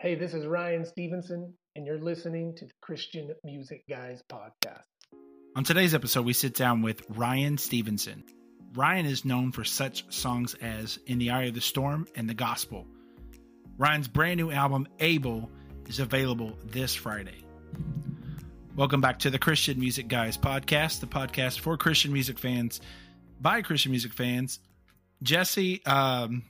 Hey, 0.00 0.14
this 0.14 0.32
is 0.32 0.46
Ryan 0.46 0.84
Stevenson, 0.84 1.52
and 1.74 1.84
you're 1.84 1.98
listening 1.98 2.54
to 2.54 2.66
the 2.66 2.72
Christian 2.80 3.34
Music 3.42 3.82
Guys 3.90 4.22
podcast. 4.30 4.84
On 5.56 5.64
today's 5.64 5.92
episode, 5.92 6.24
we 6.24 6.34
sit 6.34 6.54
down 6.54 6.82
with 6.82 7.02
Ryan 7.08 7.58
Stevenson. 7.58 8.22
Ryan 8.74 9.06
is 9.06 9.24
known 9.24 9.50
for 9.50 9.64
such 9.64 10.04
songs 10.14 10.54
as 10.62 11.00
In 11.06 11.18
the 11.18 11.30
Eye 11.30 11.46
of 11.46 11.54
the 11.54 11.60
Storm 11.60 12.06
and 12.14 12.30
The 12.30 12.34
Gospel. 12.34 12.86
Ryan's 13.76 14.06
brand 14.06 14.38
new 14.38 14.52
album, 14.52 14.86
Able, 15.00 15.50
is 15.88 15.98
available 15.98 16.56
this 16.64 16.94
Friday. 16.94 17.44
Welcome 18.76 19.00
back 19.00 19.18
to 19.18 19.30
the 19.30 19.38
Christian 19.40 19.80
Music 19.80 20.06
Guys 20.06 20.38
podcast, 20.38 21.00
the 21.00 21.08
podcast 21.08 21.58
for 21.58 21.76
Christian 21.76 22.12
music 22.12 22.38
fans 22.38 22.80
by 23.40 23.62
Christian 23.62 23.90
music 23.90 24.12
fans. 24.12 24.60
Jesse, 25.24 25.84
um, 25.86 26.44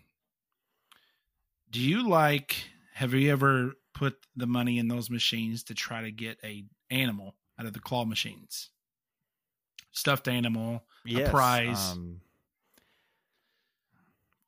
do 1.70 1.80
you 1.80 2.06
like, 2.06 2.54
have 2.98 3.14
you 3.14 3.30
ever 3.30 3.74
put 3.94 4.16
the 4.34 4.46
money 4.46 4.78
in 4.78 4.88
those 4.88 5.08
machines 5.08 5.62
to 5.64 5.74
try 5.74 6.02
to 6.02 6.10
get 6.10 6.36
a 6.42 6.64
animal 6.90 7.36
out 7.58 7.66
of 7.66 7.72
the 7.72 7.78
claw 7.80 8.04
machines? 8.04 8.70
Stuffed 9.92 10.26
animal, 10.26 10.82
Yes, 11.04 11.28
a 11.28 11.30
prize. 11.30 11.92
Um, 11.92 12.20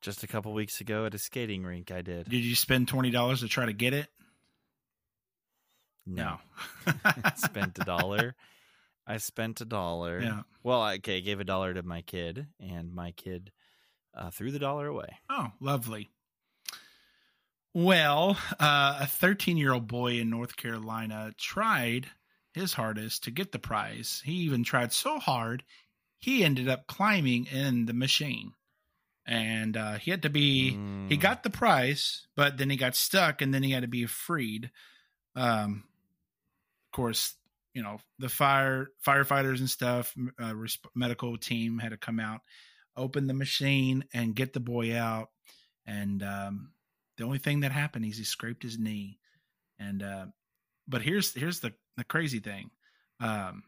just 0.01 0.23
a 0.23 0.27
couple 0.27 0.53
weeks 0.53 0.81
ago 0.81 1.05
at 1.05 1.13
a 1.13 1.17
skating 1.17 1.63
rink, 1.63 1.91
I 1.91 2.01
did. 2.01 2.27
Did 2.29 2.43
you 2.43 2.55
spend 2.55 2.87
twenty 2.87 3.09
dollars 3.09 3.39
to 3.39 3.47
try 3.47 3.65
to 3.67 3.73
get 3.73 3.93
it? 3.93 4.07
No, 6.05 6.37
I 7.05 7.31
spent 7.37 7.79
a 7.79 7.83
dollar. 7.85 8.35
I 9.07 9.17
spent 9.17 9.61
a 9.61 9.65
dollar. 9.65 10.19
Yeah. 10.21 10.41
Well, 10.63 10.81
I- 10.81 10.95
okay, 10.95 11.17
I 11.17 11.21
gave 11.21 11.39
a 11.39 11.43
dollar 11.45 11.73
to 11.73 11.83
my 11.83 12.01
kid, 12.01 12.47
and 12.59 12.93
my 12.93 13.11
kid 13.11 13.51
uh, 14.13 14.29
threw 14.29 14.51
the 14.51 14.59
dollar 14.59 14.87
away. 14.87 15.17
Oh, 15.29 15.47
lovely. 15.59 16.09
Well, 17.73 18.37
uh, 18.59 18.99
a 19.01 19.07
13 19.07 19.57
year 19.57 19.73
old 19.73 19.87
boy 19.87 20.19
in 20.19 20.29
North 20.29 20.55
Carolina 20.57 21.31
tried 21.37 22.07
his 22.53 22.73
hardest 22.73 23.23
to 23.23 23.31
get 23.31 23.51
the 23.51 23.59
prize. 23.59 24.21
He 24.25 24.33
even 24.33 24.63
tried 24.63 24.91
so 24.91 25.19
hard, 25.19 25.63
he 26.19 26.43
ended 26.43 26.67
up 26.67 26.87
climbing 26.87 27.45
in 27.45 27.85
the 27.85 27.93
machine. 27.93 28.53
And 29.25 29.77
uh, 29.77 29.93
he 29.93 30.11
had 30.11 30.23
to 30.23 30.29
be, 30.29 30.71
he 30.71 31.17
Mm. 31.17 31.21
got 31.21 31.43
the 31.43 31.49
prize, 31.49 32.27
but 32.35 32.57
then 32.57 32.69
he 32.69 32.75
got 32.75 32.95
stuck 32.95 33.41
and 33.41 33.53
then 33.53 33.63
he 33.63 33.71
had 33.71 33.83
to 33.83 33.87
be 33.87 34.05
freed. 34.05 34.71
Um, 35.35 35.83
of 36.87 36.95
course, 36.95 37.35
you 37.73 37.83
know, 37.83 37.99
the 38.19 38.27
fire 38.27 38.89
firefighters 39.05 39.59
and 39.59 39.69
stuff, 39.69 40.13
uh, 40.41 40.53
res- 40.55 40.79
medical 40.93 41.37
team 41.37 41.79
had 41.79 41.91
to 41.91 41.97
come 41.97 42.19
out, 42.19 42.41
open 42.97 43.27
the 43.27 43.33
machine, 43.33 44.03
and 44.13 44.35
get 44.35 44.51
the 44.51 44.59
boy 44.59 44.97
out. 44.97 45.29
And 45.85 46.21
um, 46.21 46.71
the 47.17 47.23
only 47.23 47.37
thing 47.37 47.61
that 47.61 47.71
happened 47.71 48.05
is 48.05 48.17
he 48.17 48.23
scraped 48.23 48.63
his 48.63 48.79
knee. 48.79 49.19
And 49.79 50.03
uh, 50.03 50.25
but 50.87 51.01
here's 51.01 51.33
here's 51.33 51.59
the 51.59 51.73
the 51.97 52.03
crazy 52.03 52.39
thing. 52.39 52.71
Um, 53.19 53.63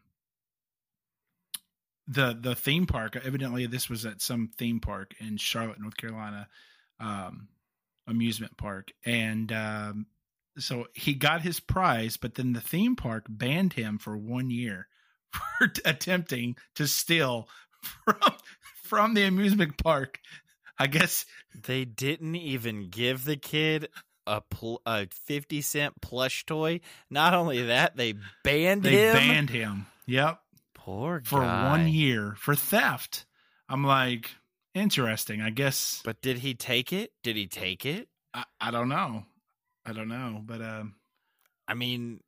the 2.06 2.36
the 2.38 2.54
theme 2.54 2.86
park 2.86 3.16
evidently 3.16 3.66
this 3.66 3.88
was 3.88 4.04
at 4.04 4.20
some 4.20 4.50
theme 4.58 4.80
park 4.80 5.14
in 5.20 5.36
Charlotte, 5.36 5.80
North 5.80 5.96
Carolina, 5.96 6.48
um, 7.00 7.48
amusement 8.06 8.56
park, 8.56 8.92
and 9.04 9.50
um, 9.52 10.06
so 10.58 10.86
he 10.94 11.14
got 11.14 11.42
his 11.42 11.60
prize, 11.60 12.16
but 12.16 12.34
then 12.34 12.52
the 12.52 12.60
theme 12.60 12.96
park 12.96 13.26
banned 13.28 13.72
him 13.72 13.98
for 13.98 14.16
one 14.16 14.50
year 14.50 14.88
for 15.30 15.72
attempting 15.84 16.56
to 16.74 16.86
steal 16.86 17.48
from 18.04 18.34
from 18.82 19.14
the 19.14 19.24
amusement 19.24 19.76
park. 19.82 20.20
I 20.78 20.86
guess 20.86 21.24
They 21.66 21.84
didn't 21.84 22.36
even 22.36 22.88
give 22.90 23.24
the 23.24 23.36
kid 23.36 23.88
a 24.26 24.40
pl- 24.40 24.82
a 24.86 25.06
fifty 25.10 25.60
cent 25.60 26.00
plush 26.00 26.46
toy. 26.46 26.80
Not 27.10 27.34
only 27.34 27.62
that, 27.62 27.96
they 27.96 28.14
banned 28.42 28.82
they 28.82 29.08
him. 29.08 29.12
banned 29.14 29.50
him. 29.50 29.86
Yep, 30.06 30.40
Poor 30.74 31.22
for 31.24 31.40
one 31.40 31.88
year 31.88 32.34
for 32.38 32.54
theft. 32.54 33.24
I'm 33.68 33.84
like, 33.84 34.30
interesting. 34.74 35.40
I 35.40 35.50
guess 35.50 36.00
But 36.04 36.20
did 36.20 36.38
he 36.38 36.54
take 36.54 36.92
it? 36.92 37.12
Did 37.22 37.36
he 37.36 37.46
take 37.46 37.86
it? 37.86 38.08
I, 38.34 38.44
I 38.60 38.70
don't 38.70 38.88
know. 38.88 39.24
I 39.86 39.92
don't 39.92 40.08
know, 40.08 40.40
but 40.44 40.60
um, 40.62 40.94
I 41.68 41.74
mean, 41.74 42.20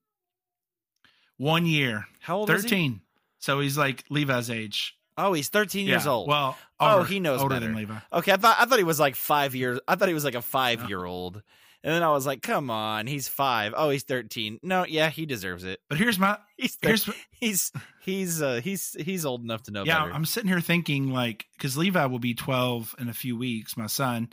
one 1.38 1.66
year, 1.66 2.06
how 2.20 2.36
old 2.38 2.50
is 2.50 2.62
he? 2.62 2.68
thirteen. 2.68 3.00
So 3.38 3.60
he's 3.60 3.76
like 3.78 4.04
Levi's 4.10 4.50
age. 4.50 4.96
Oh, 5.18 5.32
he's 5.32 5.48
thirteen 5.48 5.86
years 5.86 6.04
Yeah, 6.04 6.10
old. 6.12 6.28
Well, 6.28 6.56
Oh, 6.78 7.02
he 7.04 7.20
knows 7.20 7.40
older 7.40 7.54
better. 7.56 7.66
than 7.66 7.74
Levi. 7.76 7.96
Okay, 8.12 8.32
I 8.32 8.36
thought 8.36 8.56
I 8.60 8.66
thought 8.66 8.78
he 8.78 8.84
was 8.84 9.00
like 9.00 9.16
five 9.16 9.54
years. 9.54 9.80
I 9.88 9.94
thought 9.96 10.08
he 10.08 10.14
was 10.14 10.24
like 10.24 10.34
a 10.34 10.42
five 10.42 10.88
year 10.90 11.04
old, 11.04 11.42
and 11.82 11.94
then 11.94 12.02
I 12.02 12.10
was 12.10 12.26
like, 12.26 12.42
"Come 12.42 12.70
on, 12.70 13.06
he's 13.06 13.26
five. 13.28 13.72
Oh, 13.76 13.88
he's 13.90 14.02
thirteen. 14.02 14.58
No, 14.62 14.84
yeah, 14.84 15.08
he 15.08 15.24
deserves 15.24 15.64
it. 15.64 15.80
But 15.88 15.96
here's 15.98 16.18
my 16.18 16.38
He's 16.58 16.74
thir- 16.74 16.88
here's 16.88 17.10
he's 17.30 17.72
he's 18.02 18.42
uh, 18.42 18.60
he's 18.62 18.94
he's 19.00 19.24
old 19.24 19.42
enough 19.42 19.62
to 19.64 19.70
know 19.70 19.84
yeah. 19.84 20.00
better. 20.02 20.12
I'm 20.12 20.24
sitting 20.26 20.48
here 20.48 20.60
thinking 20.60 21.10
like 21.12 21.46
because 21.56 21.76
Levi 21.78 22.04
will 22.06 22.18
be 22.18 22.34
12 22.34 22.94
in 22.98 23.08
a 23.08 23.14
few 23.14 23.38
weeks, 23.38 23.76
my 23.76 23.86
son, 23.86 24.28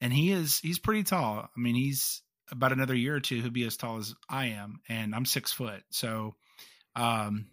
and 0.00 0.12
he 0.12 0.30
is 0.30 0.60
he's 0.60 0.78
pretty 0.78 1.02
tall. 1.02 1.48
I 1.56 1.60
mean, 1.60 1.74
he's 1.74 2.22
about 2.50 2.72
another 2.72 2.94
year 2.94 3.14
or 3.16 3.20
two 3.20 3.40
he'll 3.42 3.50
be 3.50 3.66
as 3.66 3.76
tall 3.76 3.98
as 3.98 4.14
I 4.30 4.46
am, 4.46 4.80
and 4.88 5.14
I'm 5.14 5.24
six 5.26 5.52
foot. 5.52 5.82
So, 5.90 6.34
um, 6.96 7.46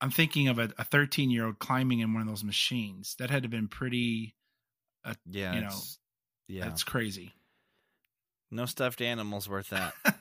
I'm 0.00 0.10
thinking 0.10 0.48
of 0.48 0.58
a 0.58 0.68
13 0.68 1.30
year 1.30 1.46
old 1.46 1.58
climbing 1.58 2.00
in 2.00 2.12
one 2.14 2.22
of 2.22 2.28
those 2.28 2.44
machines. 2.44 3.16
That 3.18 3.30
had 3.30 3.42
to 3.42 3.46
have 3.46 3.50
been 3.50 3.68
pretty, 3.68 4.34
uh, 5.04 5.14
yeah, 5.30 5.54
you 5.54 5.60
know, 5.60 5.66
it's, 5.68 5.98
yeah, 6.48 6.64
that's 6.64 6.84
crazy. 6.84 7.34
No 8.50 8.66
stuffed 8.66 9.00
animals 9.00 9.48
worth 9.48 9.70
that. 9.70 9.94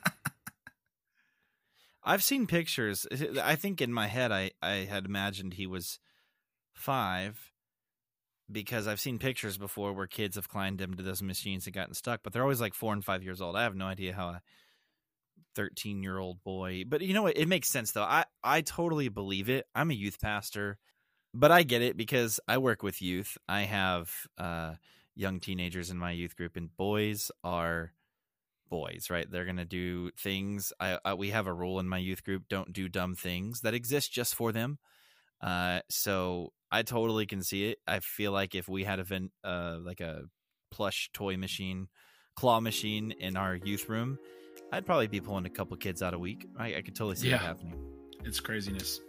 I've 2.03 2.23
seen 2.23 2.47
pictures. 2.47 3.07
I 3.41 3.55
think 3.55 3.81
in 3.81 3.93
my 3.93 4.07
head, 4.07 4.31
I, 4.31 4.51
I 4.61 4.87
had 4.89 5.05
imagined 5.05 5.53
he 5.53 5.67
was 5.67 5.99
five 6.73 7.51
because 8.51 8.87
I've 8.87 8.99
seen 8.99 9.19
pictures 9.19 9.57
before 9.57 9.93
where 9.93 10.07
kids 10.07 10.35
have 10.35 10.49
climbed 10.49 10.81
into 10.81 11.03
those 11.03 11.21
machines 11.21 11.65
and 11.65 11.73
gotten 11.73 11.93
stuck, 11.93 12.21
but 12.23 12.33
they're 12.33 12.41
always 12.41 12.61
like 12.61 12.73
four 12.73 12.93
and 12.93 13.03
five 13.03 13.23
years 13.23 13.41
old. 13.41 13.55
I 13.55 13.63
have 13.63 13.75
no 13.75 13.85
idea 13.85 14.13
how 14.13 14.27
I 14.27 14.39
13 15.55 16.03
year 16.03 16.17
old 16.17 16.43
boy. 16.43 16.83
But 16.87 17.01
you 17.01 17.13
know 17.13 17.23
what? 17.23 17.37
It 17.37 17.47
makes 17.47 17.69
sense 17.69 17.91
though. 17.91 18.03
I, 18.03 18.25
I 18.43 18.61
totally 18.61 19.09
believe 19.09 19.49
it. 19.49 19.65
I'm 19.75 19.91
a 19.91 19.95
youth 19.95 20.19
pastor, 20.21 20.77
but 21.33 21.51
I 21.51 21.63
get 21.63 21.81
it 21.81 21.97
because 21.97 22.39
I 22.47 22.57
work 22.57 22.83
with 22.83 23.01
youth. 23.01 23.37
I 23.47 23.61
have 23.61 24.11
uh, 24.37 24.73
young 25.15 25.39
teenagers 25.39 25.89
in 25.89 25.97
my 25.97 26.11
youth 26.11 26.35
group, 26.35 26.55
and 26.55 26.75
boys 26.75 27.31
are 27.43 27.93
boys, 28.69 29.07
right? 29.09 29.29
They're 29.29 29.45
going 29.45 29.57
to 29.57 29.65
do 29.65 30.11
things. 30.11 30.71
I, 30.79 30.99
I, 31.03 31.13
we 31.15 31.31
have 31.31 31.47
a 31.47 31.53
rule 31.53 31.79
in 31.79 31.89
my 31.89 31.97
youth 31.97 32.23
group 32.23 32.43
don't 32.49 32.71
do 32.71 32.87
dumb 32.87 33.15
things 33.15 33.61
that 33.61 33.73
exist 33.73 34.13
just 34.13 34.35
for 34.35 34.51
them. 34.51 34.77
Uh, 35.41 35.79
so 35.89 36.53
I 36.71 36.83
totally 36.83 37.25
can 37.25 37.43
see 37.43 37.69
it. 37.69 37.79
I 37.87 37.99
feel 37.99 38.31
like 38.31 38.55
if 38.55 38.67
we 38.67 38.83
had 38.83 38.99
a 38.99 39.03
vent, 39.03 39.31
uh, 39.43 39.77
like 39.81 40.01
a 40.01 40.23
plush 40.71 41.09
toy 41.13 41.37
machine, 41.37 41.87
claw 42.35 42.59
machine 42.59 43.11
in 43.11 43.35
our 43.35 43.55
youth 43.55 43.89
room, 43.89 44.19
I'd 44.71 44.85
probably 44.85 45.07
be 45.07 45.19
pulling 45.21 45.45
a 45.45 45.49
couple 45.49 45.75
kids 45.77 46.01
out 46.01 46.13
a 46.13 46.19
week. 46.19 46.47
I, 46.57 46.75
I 46.75 46.81
could 46.81 46.95
totally 46.95 47.15
see 47.15 47.29
Yeah. 47.29 47.35
it 47.35 47.41
happening. 47.41 47.75
It's 48.23 48.39
craziness. 48.39 48.99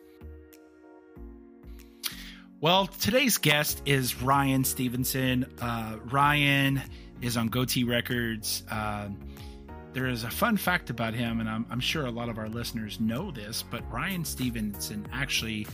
Well, 2.60 2.86
today's 2.86 3.38
guest 3.38 3.82
is 3.86 4.20
Ryan 4.22 4.64
Stevenson. 4.64 5.46
Uh, 5.60 5.96
Ryan 6.10 6.82
is 7.22 7.36
on 7.36 7.48
Gotee 7.50 7.86
Records. 7.88 8.62
Um 8.70 9.18
there 9.92 10.06
is 10.06 10.22
a 10.22 10.30
fun 10.30 10.56
fact 10.56 10.88
about 10.88 11.14
him, 11.14 11.40
and 11.40 11.48
I'm, 11.50 11.66
I'm 11.68 11.80
sure 11.80 12.06
a 12.06 12.12
lot 12.12 12.28
of 12.28 12.38
our 12.38 12.48
listeners 12.48 13.00
know 13.00 13.32
this, 13.32 13.64
but 13.72 13.82
Ryan 13.90 14.24
Stevenson 14.24 15.04
actually 15.12 15.66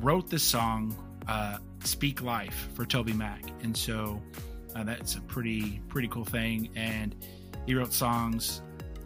wrote 0.00 0.28
the 0.28 0.40
song 0.40 0.96
uh, 1.28 1.58
"Speak 1.84 2.20
Life" 2.20 2.68
for 2.74 2.84
Toby 2.84 3.12
Mac, 3.12 3.44
and 3.62 3.76
so 3.76 4.20
uh, 4.74 4.82
that's 4.82 5.14
a 5.14 5.20
pretty 5.20 5.80
pretty 5.86 6.08
cool 6.08 6.24
thing. 6.24 6.68
And 6.74 7.14
he 7.64 7.76
wrote 7.76 7.92
songs 7.92 8.60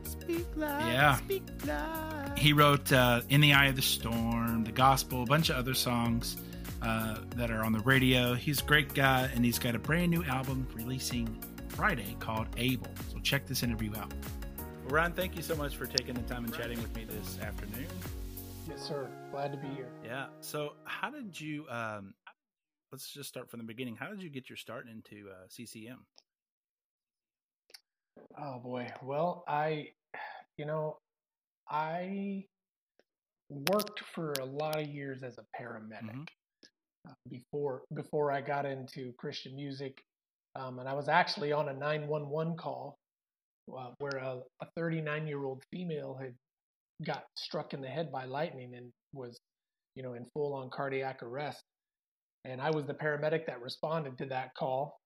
Speak 0.08 0.46
loud, 0.56 0.87
Yeah. 0.93 1.16
speak 1.16 1.43
loud. 1.66 2.38
he 2.38 2.52
wrote 2.52 2.93
uh, 2.93 3.20
"In 3.28 3.40
the 3.40 3.52
Eye 3.52 3.66
of 3.66 3.76
the 3.76 3.82
Storm," 3.82 4.64
"The 4.64 4.72
Gospel," 4.72 5.22
a 5.22 5.26
bunch 5.26 5.50
of 5.50 5.56
other 5.56 5.75
songs 5.75 6.37
uh, 6.82 7.19
that 7.37 7.50
are 7.50 7.62
on 7.64 7.72
the 7.72 7.81
radio. 7.81 8.34
He's 8.34 8.60
a 8.60 8.64
great 8.64 8.94
guy, 8.94 9.31
and 9.34 9.44
he's 9.44 9.58
got 9.58 9.75
a 9.75 9.78
brand 9.78 10.10
new 10.10 10.25
album 10.25 10.66
releasing 10.75 11.26
Friday 11.69 12.16
called 12.20 12.46
"Able." 12.56 12.90
So 13.12 13.19
check 13.20 13.46
this 13.46 13.62
interview 13.62 13.94
out. 13.96 14.12
Well, 14.84 14.90
Ron, 14.90 15.12
thank 15.12 15.37
you 15.37 15.43
so 15.43 15.55
much 15.56 15.76
for 15.76 15.87
taking 15.87 16.14
the 16.14 16.22
time 16.22 16.44
and 16.44 16.54
chatting 16.54 16.81
with 16.81 16.94
me 16.96 17.04
this 17.04 17.38
afternoon. 17.40 17.87
Yes, 18.69 18.82
sir. 18.87 19.11
Glad 19.31 19.52
to 19.52 19.58
be 19.58 19.69
here. 19.69 19.90
Yeah. 20.04 20.26
So, 20.40 20.75
how 20.84 21.11
did 21.11 21.38
you? 21.40 21.66
Um, 21.69 22.14
let's 22.93 23.11
just 23.11 23.28
start 23.28 23.50
from 23.50 23.58
the 23.58 23.64
beginning. 23.66 23.96
How 23.96 24.08
did 24.08 24.22
you 24.22 24.31
get 24.31 24.49
your 24.49 24.56
start 24.56 24.87
into 24.88 25.28
uh, 25.31 25.46
CCM? 25.49 26.04
Oh 28.40 28.58
boy. 28.58 28.90
Well, 29.02 29.44
I, 29.49 29.88
you 30.58 30.66
know, 30.66 30.99
I 31.70 32.44
worked 33.49 34.00
for 34.14 34.32
a 34.40 34.44
lot 34.44 34.76
of 34.81 34.87
years 34.88 35.22
as 35.22 35.38
a 35.38 35.44
paramedic 35.58 36.02
Mhm. 36.02 36.28
uh, 37.08 37.14
before 37.28 37.84
before 37.94 38.31
I 38.31 38.40
got 38.43 38.66
into 38.66 39.12
Christian 39.14 39.55
music, 39.56 40.05
um, 40.55 40.78
and 40.81 40.88
I 40.88 40.94
was 40.94 41.08
actually 41.08 41.52
on 41.52 41.69
a 41.69 41.72
911 41.75 42.56
call 42.56 42.99
uh, 43.76 43.93
where 43.99 44.16
a 44.16 44.43
39 44.76 45.26
year 45.26 45.44
old 45.44 45.64
female 45.70 46.14
had 46.16 46.37
got 47.04 47.25
struck 47.37 47.75
in 47.75 47.81
the 47.81 47.88
head 47.88 48.11
by 48.11 48.25
lightning 48.25 48.75
and 48.75 48.93
was, 49.12 49.40
you 49.94 50.02
know, 50.02 50.14
in 50.14 50.26
full 50.34 50.54
on 50.54 50.70
cardiac 50.70 51.22
arrest. 51.22 51.62
And 52.44 52.61
I 52.61 52.70
was 52.70 52.87
the 52.87 52.94
paramedic 52.94 53.46
that 53.46 53.61
responded 53.61 54.19
to 54.19 54.26
that 54.26 54.54
call. 54.54 55.00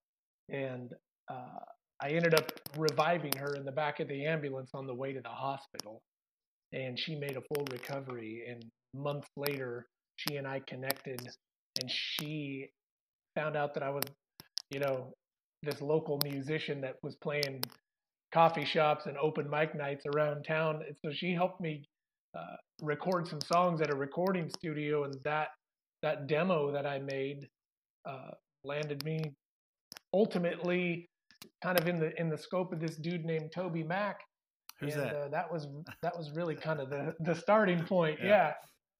And 0.48 0.94
uh, 1.28 1.64
I 2.02 2.08
ended 2.10 2.34
up 2.34 2.50
reviving 2.76 3.32
her 3.38 3.54
in 3.54 3.64
the 3.64 3.72
back 3.72 4.00
of 4.00 4.08
the 4.08 4.26
ambulance 4.26 4.70
on 4.74 4.86
the 4.86 4.94
way 4.94 5.12
to 5.12 5.20
the 5.20 5.28
hospital. 5.28 6.02
And 6.72 6.98
she 6.98 7.14
made 7.14 7.36
a 7.36 7.42
full 7.54 7.64
recovery. 7.70 8.44
And 8.48 8.64
months 8.94 9.28
later, 9.36 9.86
she 10.16 10.36
and 10.36 10.46
I 10.46 10.60
connected, 10.66 11.20
and 11.80 11.90
she 11.90 12.70
found 13.34 13.56
out 13.56 13.74
that 13.74 13.82
I 13.82 13.90
was, 13.90 14.04
you 14.70 14.80
know, 14.80 15.12
this 15.62 15.80
local 15.80 16.20
musician 16.24 16.80
that 16.80 16.96
was 17.02 17.14
playing 17.16 17.62
coffee 18.32 18.64
shops 18.64 19.06
and 19.06 19.16
open 19.18 19.48
mic 19.48 19.74
nights 19.74 20.04
around 20.14 20.42
town. 20.42 20.82
And 20.86 20.96
so 21.04 21.12
she 21.12 21.32
helped 21.32 21.60
me 21.60 21.84
uh, 22.36 22.56
record 22.82 23.28
some 23.28 23.40
songs 23.40 23.80
at 23.80 23.92
a 23.92 23.96
recording 23.96 24.50
studio, 24.56 25.04
and 25.04 25.14
that 25.24 25.48
that 26.02 26.26
demo 26.26 26.72
that 26.72 26.86
I 26.86 26.98
made 26.98 27.48
uh, 28.08 28.30
landed 28.64 29.04
me 29.04 29.20
ultimately 30.12 31.08
kind 31.62 31.78
of 31.78 31.88
in 31.88 31.98
the 31.98 32.18
in 32.20 32.28
the 32.28 32.38
scope 32.38 32.72
of 32.72 32.80
this 32.80 32.96
dude 32.96 33.24
named 33.24 33.52
Toby 33.54 33.82
Mac. 33.82 34.20
Who's 34.80 34.94
and, 34.94 35.02
that? 35.02 35.14
Uh, 35.14 35.28
that 35.28 35.52
was 35.52 35.68
that 36.02 36.16
was 36.16 36.30
really 36.34 36.54
kind 36.54 36.80
of 36.80 36.90
the 36.90 37.14
the 37.20 37.34
starting 37.34 37.84
point. 37.84 38.18
Yeah. 38.20 38.28
Yeah, 38.28 38.52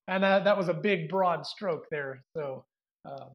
and 0.09 0.25
uh, 0.25 0.41
that 0.41 0.57
was 0.57 0.69
a 0.69 0.75
big 0.75 1.09
broad 1.09 1.47
stroke 1.47 1.87
there. 1.91 2.23
So, 2.37 2.65
uh, 3.05 3.27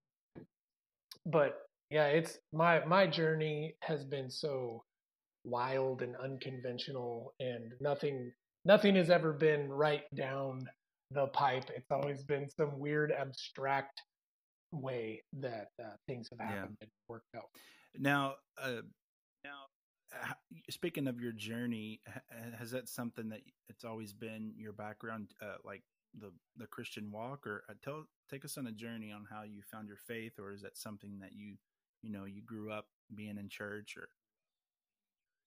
but 1.26 1.60
yeah, 1.90 2.08
it's 2.08 2.38
my 2.54 2.84
my 2.86 3.08
journey 3.08 3.76
has 3.82 4.04
been 4.04 4.30
so 4.30 4.84
wild 5.44 6.02
and 6.02 6.16
unconventional, 6.18 7.34
and 7.40 7.74
nothing 7.80 8.32
nothing 8.66 8.96
has 8.96 9.10
ever 9.10 9.34
been 9.34 9.70
right 9.70 10.04
down 10.16 10.68
the 11.12 11.28
pipe. 11.28 11.66
It's 11.76 11.90
always 11.90 12.24
been 12.24 12.50
some 12.50 12.78
weird 12.80 13.14
abstract 13.14 14.02
way 14.72 15.24
that 15.40 15.70
uh, 15.82 15.96
things 16.08 16.28
have 16.32 16.40
Yeah. 16.42 16.56
happened 16.56 16.78
and 16.82 16.90
worked 17.08 17.34
out. 17.36 17.50
Now, 17.96 18.36
uh, 18.62 18.82
now, 19.44 19.66
speaking 20.70 21.08
of 21.08 21.20
your 21.20 21.32
journey, 21.32 22.02
has 22.58 22.72
that 22.72 22.90
something 22.90 23.30
that 23.30 23.42
it's 23.70 23.84
always 23.84 24.14
been 24.14 24.54
your 24.58 24.74
background, 24.74 25.32
uh, 25.42 25.56
like 25.64 25.84
the 26.20 26.32
the 26.58 26.68
Christian 26.68 27.12
walk, 27.12 27.46
or 27.46 27.64
uh, 27.70 27.74
tell 27.84 28.06
take 28.30 28.46
us 28.46 28.58
on 28.58 28.68
a 28.68 28.72
journey 28.72 29.12
on 29.12 29.26
how 29.30 29.44
you 29.44 29.62
found 29.72 29.88
your 29.88 29.98
faith, 30.08 30.34
or 30.40 30.52
is 30.52 30.62
that 30.62 30.78
something 30.78 31.20
that 31.20 31.34
you 31.34 31.56
you 32.02 32.12
know 32.12 32.26
you 32.26 32.42
grew 32.42 32.72
up 32.72 32.86
being 33.14 33.38
in 33.38 33.50
church, 33.50 33.96
or 33.98 34.10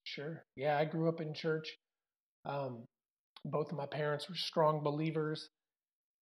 Sure. 0.04 0.44
Yeah, 0.56 0.78
I 0.78 0.84
grew 0.84 1.08
up 1.08 1.20
in 1.20 1.34
church. 1.34 1.76
Um, 2.44 2.84
both 3.44 3.70
of 3.70 3.78
my 3.78 3.86
parents 3.86 4.28
were 4.28 4.34
strong 4.34 4.82
believers. 4.82 5.48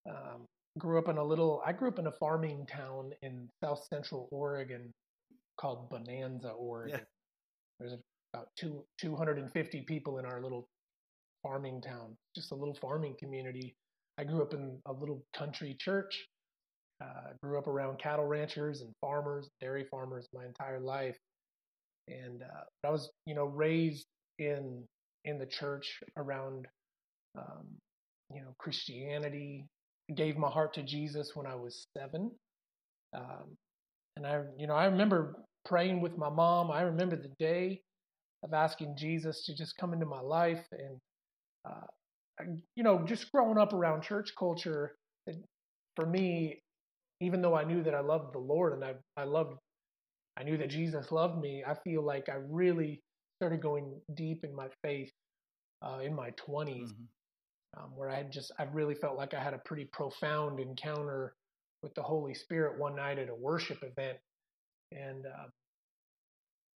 Um, 0.09 0.47
grew 0.79 0.99
up 0.99 1.09
in 1.09 1.17
a 1.17 1.25
little, 1.25 1.63
I 1.65 1.73
grew 1.73 1.89
up 1.89 1.99
in 1.99 2.07
a 2.07 2.13
farming 2.13 2.67
town 2.67 3.13
in 3.23 3.49
south 3.63 3.87
central 3.89 4.29
Oregon 4.31 4.93
called 5.61 5.91
Bonanza, 5.91 6.51
Oregon. 6.51 7.01
There's 7.81 7.95
about 8.35 8.49
two, 8.59 8.85
250 9.01 9.83
people 9.83 10.19
in 10.19 10.27
our 10.27 10.43
little 10.43 10.69
farming 11.43 11.83
town, 11.83 12.17
just 12.35 12.53
a 12.53 12.55
little 12.55 12.77
farming 12.81 13.17
community. 13.19 13.77
I 14.19 14.25
grew 14.25 14.43
up 14.43 14.55
in 14.55 14.79
a 14.87 14.93
little 14.93 15.25
country 15.37 15.77
church. 15.79 16.27
Uh, 17.03 17.33
grew 17.43 17.59
up 17.59 17.69
around 17.69 17.99
cattle 18.01 18.27
ranchers 18.27 18.81
and 18.83 18.93
farmers, 19.01 19.49
dairy 19.61 19.87
farmers 19.91 20.29
my 20.35 20.45
entire 20.45 20.81
life 20.81 21.17
and 22.09 22.43
uh, 22.43 22.65
I 22.87 22.91
was, 22.91 23.11
you 23.27 23.35
know, 23.35 23.45
raised 23.45 24.07
in 24.39 24.85
in 25.25 25.39
the 25.39 25.47
church 25.47 26.01
around, 26.17 26.67
um, 27.39 27.67
you 28.35 28.41
know, 28.43 28.55
Christianity. 28.59 29.67
Gave 30.15 30.39
my 30.39 30.49
heart 30.49 30.75
to 30.75 30.83
Jesus 30.83 31.33
when 31.35 31.47
I 31.47 31.55
was 31.55 31.87
seven, 31.97 32.31
um, 33.15 33.57
and 34.17 34.27
I, 34.27 34.43
you 34.59 34.67
know, 34.67 34.75
I 34.75 34.87
remember 34.87 35.37
praying 35.69 36.03
with 36.03 36.19
my 36.19 36.31
mom. 36.31 36.73
I 36.73 36.83
remember 36.83 37.17
the 37.17 37.33
day 37.41 37.83
of 38.45 38.55
asking 38.55 38.97
Jesus 38.99 39.45
to 39.47 39.57
just 39.57 39.77
come 39.79 39.95
into 39.95 40.07
my 40.07 40.21
life, 40.23 40.65
and 40.73 40.99
uh, 41.69 41.87
you 42.77 42.85
know, 42.85 43.05
just 43.07 43.33
growing 43.33 43.59
up 43.59 43.75
around 43.75 44.03
church 44.03 44.33
culture. 44.39 44.97
It, 45.27 45.37
for 45.97 46.07
me, 46.07 46.61
even 47.21 47.43
though 47.43 47.57
I 47.57 47.65
knew 47.65 47.83
that 47.85 47.95
I 47.95 48.01
loved 48.01 48.35
the 48.35 48.41
Lord 48.41 48.75
and 48.75 48.85
I 48.85 48.95
I 49.17 49.25
loved 49.25 49.55
I 50.39 50.45
knew 50.45 50.59
that 50.59 50.71
Jesus 50.71 51.13
loved 51.13 51.41
me. 51.41 51.65
I 51.67 51.77
feel 51.85 52.03
like 52.05 52.29
I 52.31 52.37
really 52.49 53.03
started 53.41 53.63
going 53.63 54.01
deep 54.17 54.45
in 54.45 54.55
my 54.57 54.69
faith 54.83 55.13
uh, 55.83 56.01
in 56.03 56.15
my 56.15 56.33
20s, 56.33 56.91
Mhm. 56.91 57.09
um, 57.79 57.97
where 57.97 58.11
I 58.11 58.17
had 58.17 58.33
just, 58.33 58.53
I 58.59 58.65
really 58.65 58.95
felt 58.97 59.17
like 59.17 59.35
I 59.35 59.41
had 59.43 59.55
a 59.55 59.59
pretty 59.59 59.87
profound 59.93 60.61
encounter 60.61 61.35
with 61.83 61.95
the 61.95 62.03
Holy 62.03 62.35
Spirit 62.35 62.79
one 62.79 62.97
night 62.97 63.19
at 63.19 63.31
a 63.31 63.35
worship 63.35 63.83
event. 63.83 64.19
And 64.93 65.27
uh, 65.27 65.49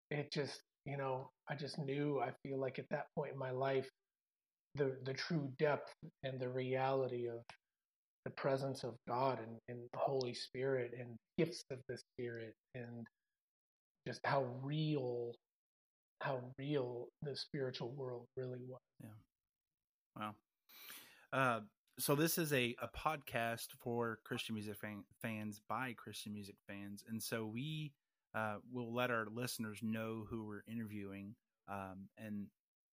it 0.09 0.31
just, 0.31 0.61
you 0.85 0.97
know, 0.97 1.29
I 1.49 1.55
just 1.55 1.79
knew, 1.79 2.19
I 2.19 2.31
feel 2.43 2.59
like 2.59 2.79
at 2.79 2.89
that 2.89 3.07
point 3.15 3.33
in 3.33 3.39
my 3.39 3.51
life, 3.51 3.89
the, 4.75 4.95
the 5.03 5.13
true 5.13 5.49
depth 5.59 5.93
and 6.23 6.39
the 6.39 6.49
reality 6.49 7.27
of 7.27 7.39
the 8.25 8.31
presence 8.31 8.83
of 8.83 8.95
God 9.07 9.39
and, 9.39 9.57
and 9.67 9.79
the 9.93 9.99
Holy 9.99 10.33
Spirit 10.33 10.93
and 10.97 11.17
gifts 11.37 11.63
of 11.71 11.79
the 11.89 11.97
Spirit 11.97 12.53
and 12.75 13.05
just 14.07 14.19
how 14.23 14.45
real 14.63 15.33
how 16.21 16.39
real 16.59 17.07
the 17.23 17.35
spiritual 17.35 17.89
world 17.97 18.27
really 18.37 18.59
was. 18.67 18.79
Yeah. 19.03 19.09
Wow. 20.15 20.35
Uh, 21.33 21.59
so 21.97 22.15
this 22.15 22.37
is 22.37 22.53
a, 22.53 22.75
a 22.81 22.87
podcast 22.95 23.67
for 23.79 24.19
Christian 24.23 24.55
music 24.55 24.75
fan, 24.77 25.03
fans 25.21 25.61
by 25.67 25.93
Christian 25.97 26.33
music 26.33 26.55
fans, 26.67 27.03
and 27.09 27.21
so 27.21 27.45
we 27.45 27.91
uh, 28.35 28.55
will 28.71 28.93
let 28.93 29.11
our 29.11 29.25
listeners 29.33 29.79
know 29.81 30.25
who 30.29 30.45
we're 30.45 30.63
interviewing. 30.71 31.35
Um, 31.69 32.09
and 32.17 32.47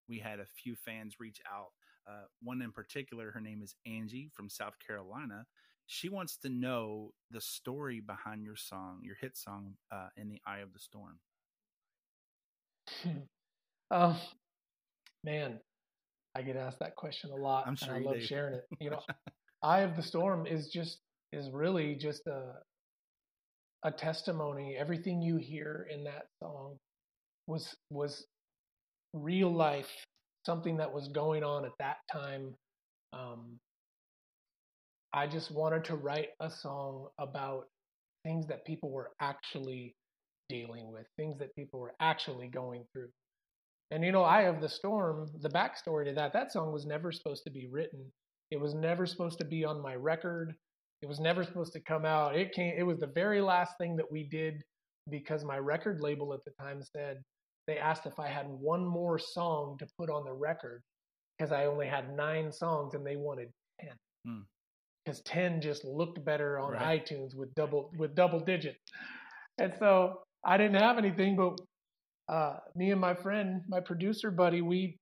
we 0.08 0.18
had 0.18 0.40
a 0.40 0.46
few 0.62 0.74
fans 0.74 1.16
reach 1.20 1.40
out. 1.50 1.68
Uh, 2.08 2.24
one 2.42 2.62
in 2.62 2.72
particular, 2.72 3.30
her 3.30 3.40
name 3.40 3.62
is 3.62 3.74
Angie 3.86 4.30
from 4.34 4.48
South 4.48 4.74
Carolina. 4.84 5.44
She 5.86 6.08
wants 6.08 6.36
to 6.38 6.48
know 6.48 7.12
the 7.30 7.40
story 7.40 8.00
behind 8.00 8.44
your 8.44 8.56
song, 8.56 9.00
your 9.02 9.16
hit 9.20 9.36
song, 9.36 9.74
uh, 9.90 10.08
"In 10.16 10.28
the 10.28 10.40
Eye 10.46 10.58
of 10.58 10.72
the 10.72 10.78
Storm." 10.78 11.18
um, 13.90 14.16
man, 15.24 15.60
I 16.34 16.42
get 16.42 16.56
asked 16.56 16.78
that 16.80 16.96
question 16.96 17.30
a 17.30 17.36
lot, 17.36 17.66
I'm 17.66 17.76
and 17.82 17.90
I 17.90 17.98
love 18.00 18.16
do. 18.16 18.26
sharing 18.26 18.54
it. 18.54 18.64
You 18.80 18.90
know, 18.90 19.00
"Eye 19.62 19.80
of 19.80 19.96
the 19.96 20.02
Storm" 20.02 20.46
is 20.46 20.68
just 20.68 21.00
is 21.32 21.50
really 21.50 21.94
just 21.94 22.26
a 22.26 22.54
a 23.82 23.90
testimony. 23.90 24.76
Everything 24.78 25.22
you 25.22 25.36
hear 25.36 25.86
in 25.90 26.04
that 26.04 26.26
song 26.42 26.76
was 27.46 27.74
was 27.90 28.26
real 29.14 29.52
life, 29.52 29.90
something 30.44 30.76
that 30.78 30.92
was 30.92 31.08
going 31.08 31.44
on 31.44 31.64
at 31.64 31.72
that 31.78 31.96
time. 32.12 32.54
Um, 33.12 33.58
I 35.12 35.26
just 35.26 35.50
wanted 35.50 35.84
to 35.84 35.96
write 35.96 36.28
a 36.40 36.50
song 36.50 37.08
about 37.18 37.66
things 38.24 38.46
that 38.48 38.66
people 38.66 38.90
were 38.90 39.10
actually 39.20 39.94
dealing 40.48 40.92
with, 40.92 41.06
things 41.16 41.38
that 41.38 41.54
people 41.54 41.80
were 41.80 41.94
actually 42.00 42.48
going 42.48 42.84
through. 42.92 43.08
And 43.90 44.04
you 44.04 44.12
know, 44.12 44.22
Eye 44.22 44.42
of 44.42 44.60
the 44.60 44.68
Storm, 44.68 45.28
the 45.40 45.48
backstory 45.48 46.04
to 46.06 46.12
that, 46.14 46.34
that 46.34 46.52
song 46.52 46.72
was 46.72 46.84
never 46.84 47.10
supposed 47.10 47.44
to 47.44 47.50
be 47.50 47.68
written. 47.70 48.04
It 48.50 48.60
was 48.60 48.74
never 48.74 49.06
supposed 49.06 49.38
to 49.38 49.44
be 49.44 49.64
on 49.64 49.80
my 49.80 49.94
record. 49.94 50.54
It 51.02 51.06
was 51.06 51.20
never 51.20 51.44
supposed 51.44 51.72
to 51.74 51.80
come 51.80 52.04
out. 52.04 52.36
It 52.36 52.52
came 52.52 52.74
it 52.76 52.82
was 52.82 52.98
the 52.98 53.06
very 53.14 53.40
last 53.40 53.74
thing 53.78 53.96
that 53.96 54.10
we 54.10 54.24
did 54.24 54.62
because 55.10 55.44
my 55.44 55.58
record 55.58 56.00
label 56.00 56.34
at 56.34 56.44
the 56.44 56.50
time 56.60 56.82
said 56.82 57.22
they 57.66 57.78
asked 57.78 58.06
if 58.06 58.18
I 58.18 58.28
had 58.28 58.46
one 58.48 58.84
more 58.84 59.18
song 59.18 59.76
to 59.78 59.86
put 59.98 60.10
on 60.10 60.24
the 60.24 60.32
record 60.32 60.82
because 61.38 61.52
I 61.52 61.66
only 61.66 61.86
had 61.86 62.14
9 62.14 62.50
songs 62.52 62.94
and 62.94 63.06
they 63.06 63.16
wanted 63.16 63.48
10. 63.80 63.90
Hmm. 64.26 64.40
Cuz 65.06 65.22
10 65.22 65.60
just 65.60 65.84
looked 65.84 66.24
better 66.24 66.58
on 66.58 66.72
Right. 66.72 67.04
iTunes 67.04 67.34
with 67.36 67.54
double 67.54 67.90
with 67.96 68.14
double 68.14 68.40
digits. 68.40 68.80
And 69.58 69.74
so 69.78 70.22
I 70.44 70.56
didn't 70.56 70.80
have 70.82 70.98
anything, 70.98 71.36
but 71.36 71.58
uh, 72.28 72.60
me 72.74 72.90
and 72.90 73.00
my 73.00 73.14
friend, 73.14 73.62
my 73.68 73.80
producer 73.80 74.30
buddy, 74.30 74.62
we 74.62 74.98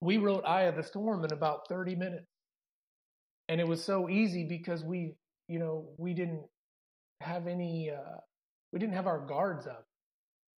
we 0.00 0.18
wrote 0.18 0.44
"Eye 0.44 0.62
of 0.64 0.76
the 0.76 0.82
Storm" 0.82 1.24
in 1.24 1.32
about 1.32 1.66
30 1.68 1.94
minutes, 1.96 2.26
and 3.48 3.60
it 3.60 3.66
was 3.66 3.82
so 3.82 4.08
easy 4.08 4.44
because 4.44 4.84
we, 4.84 5.14
you 5.48 5.58
know, 5.58 5.86
we 5.98 6.14
didn't 6.14 6.44
have 7.20 7.46
any, 7.46 7.90
uh, 7.90 8.18
we 8.72 8.78
didn't 8.78 8.94
have 8.94 9.06
our 9.06 9.20
guards 9.20 9.66
up. 9.66 9.84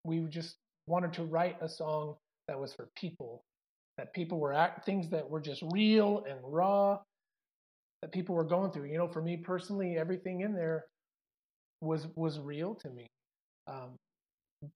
We 0.04 0.20
just 0.28 0.56
wanted 0.86 1.12
to 1.14 1.24
write 1.24 1.56
a 1.60 1.68
song 1.68 2.16
that 2.48 2.58
was 2.58 2.74
for 2.74 2.88
people, 2.96 3.42
that 3.96 4.12
people 4.12 4.38
were 4.38 4.52
act 4.52 4.84
things 4.84 5.10
that 5.10 5.28
were 5.28 5.40
just 5.40 5.62
real 5.72 6.24
and 6.28 6.38
raw, 6.42 6.98
that 8.02 8.12
people 8.12 8.34
were 8.34 8.44
going 8.44 8.70
through. 8.70 8.84
You 8.84 8.98
know, 8.98 9.08
for 9.08 9.22
me 9.22 9.38
personally, 9.38 9.96
everything 9.96 10.42
in 10.42 10.54
there 10.54 10.84
was 11.80 12.06
was 12.14 12.38
real 12.38 12.74
to 12.76 12.90
me. 12.90 13.06
Um, 13.66 13.96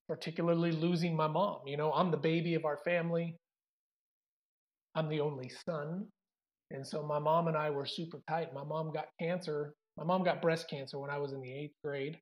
particularly 0.09 0.73
losing 0.73 1.15
my 1.17 1.27
mom. 1.27 1.61
You 1.67 1.77
know, 1.77 1.93
I'm 1.93 2.11
the 2.11 2.17
baby 2.17 2.55
of 2.55 2.65
our 2.65 2.79
family. 2.79 3.37
I'm 4.95 5.09
the 5.09 5.21
only 5.21 5.51
son. 5.65 6.07
And 6.71 6.87
so 6.87 7.03
my 7.03 7.19
mom 7.19 7.49
and 7.49 7.57
I 7.57 7.71
were 7.71 7.87
super 7.87 8.21
tight. 8.29 8.53
My 8.55 8.65
mom 8.65 8.93
got 8.93 9.07
cancer. 9.21 9.75
My 9.97 10.05
mom 10.05 10.23
got 10.23 10.43
breast 10.43 10.69
cancer 10.69 10.99
when 10.99 11.11
I 11.11 11.19
was 11.19 11.33
in 11.33 11.41
the 11.41 11.53
eighth 11.53 11.75
grade, 11.83 12.19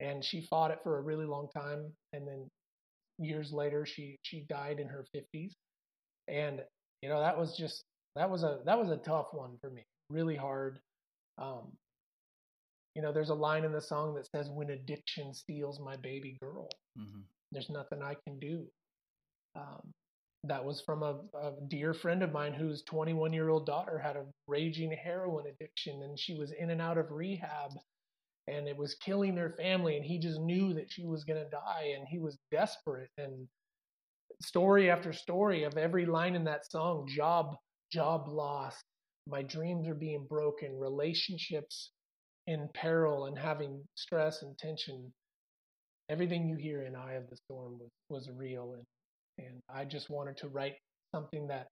and 0.00 0.24
she 0.24 0.46
fought 0.46 0.70
it 0.70 0.80
for 0.82 0.98
a 0.98 1.02
really 1.02 1.26
long 1.26 1.48
time. 1.54 1.92
And 2.12 2.26
then 2.26 2.48
years 3.18 3.52
later, 3.52 3.86
she 3.86 4.18
she 4.22 4.46
died 4.48 4.80
in 4.80 4.88
her 4.88 5.04
50s. 5.14 5.52
And 6.28 6.62
you 7.02 7.08
know 7.08 7.20
that 7.20 7.38
was 7.38 7.56
just 7.56 7.84
that 8.16 8.30
was 8.30 8.42
a 8.42 8.60
that 8.64 8.78
was 8.78 8.90
a 8.90 8.96
tough 8.96 9.28
one 9.32 9.58
for 9.60 9.70
me. 9.70 9.84
Really 10.10 10.36
hard. 10.36 10.80
Um, 11.38 11.72
you 12.94 13.02
know, 13.02 13.12
there's 13.12 13.30
a 13.30 13.34
line 13.34 13.64
in 13.64 13.72
the 13.72 13.80
song 13.80 14.14
that 14.14 14.26
says, 14.26 14.50
"When 14.50 14.70
addiction 14.70 15.34
steals 15.34 15.80
my 15.80 15.96
baby 15.96 16.38
girl, 16.40 16.68
mm-hmm. 16.98 17.20
there's 17.52 17.70
nothing 17.70 18.02
I 18.02 18.14
can 18.26 18.38
do." 18.38 18.66
Um, 19.56 19.92
that 20.46 20.64
was 20.64 20.80
from 20.80 21.02
a, 21.02 21.16
a, 21.36 21.52
dear 21.68 21.94
friend 21.94 22.22
of 22.22 22.32
mine 22.32 22.52
whose 22.52 22.82
21 22.82 23.32
year 23.32 23.48
old 23.48 23.66
daughter 23.66 23.98
had 23.98 24.16
a 24.16 24.24
raging 24.46 24.92
heroin 24.92 25.46
addiction 25.46 26.02
and 26.02 26.18
she 26.18 26.34
was 26.34 26.52
in 26.52 26.70
and 26.70 26.80
out 26.80 26.98
of 26.98 27.10
rehab 27.10 27.70
and 28.46 28.68
it 28.68 28.76
was 28.76 28.94
killing 28.94 29.34
their 29.34 29.50
family 29.50 29.96
and 29.96 30.04
he 30.04 30.18
just 30.18 30.40
knew 30.40 30.74
that 30.74 30.90
she 30.90 31.04
was 31.04 31.24
going 31.24 31.42
to 31.42 31.50
die 31.50 31.94
and 31.96 32.06
he 32.08 32.18
was 32.18 32.38
desperate 32.50 33.10
and 33.18 33.48
story 34.42 34.90
after 34.90 35.12
story 35.12 35.64
of 35.64 35.78
every 35.78 36.04
line 36.04 36.34
in 36.34 36.44
that 36.44 36.70
song 36.70 37.06
job 37.08 37.56
job 37.90 38.28
loss 38.28 38.82
my 39.26 39.42
dreams 39.42 39.88
are 39.88 39.94
being 39.94 40.26
broken. 40.28 40.78
Relationships 40.78 41.90
in 42.46 42.68
peril 42.74 43.26
and 43.26 43.38
having 43.38 43.82
stress 43.94 44.42
and 44.42 44.56
tension. 44.58 45.12
Everything 46.10 46.48
you 46.48 46.56
hear 46.56 46.82
in 46.82 46.94
eye 46.94 47.14
of 47.14 47.30
the 47.30 47.36
storm 47.36 47.78
was, 47.78 47.90
was 48.10 48.30
real 48.30 48.74
and 48.74 48.84
and 49.38 49.60
I 49.72 49.84
just 49.84 50.10
wanted 50.10 50.36
to 50.38 50.48
write 50.48 50.74
something 51.14 51.46
that 51.48 51.66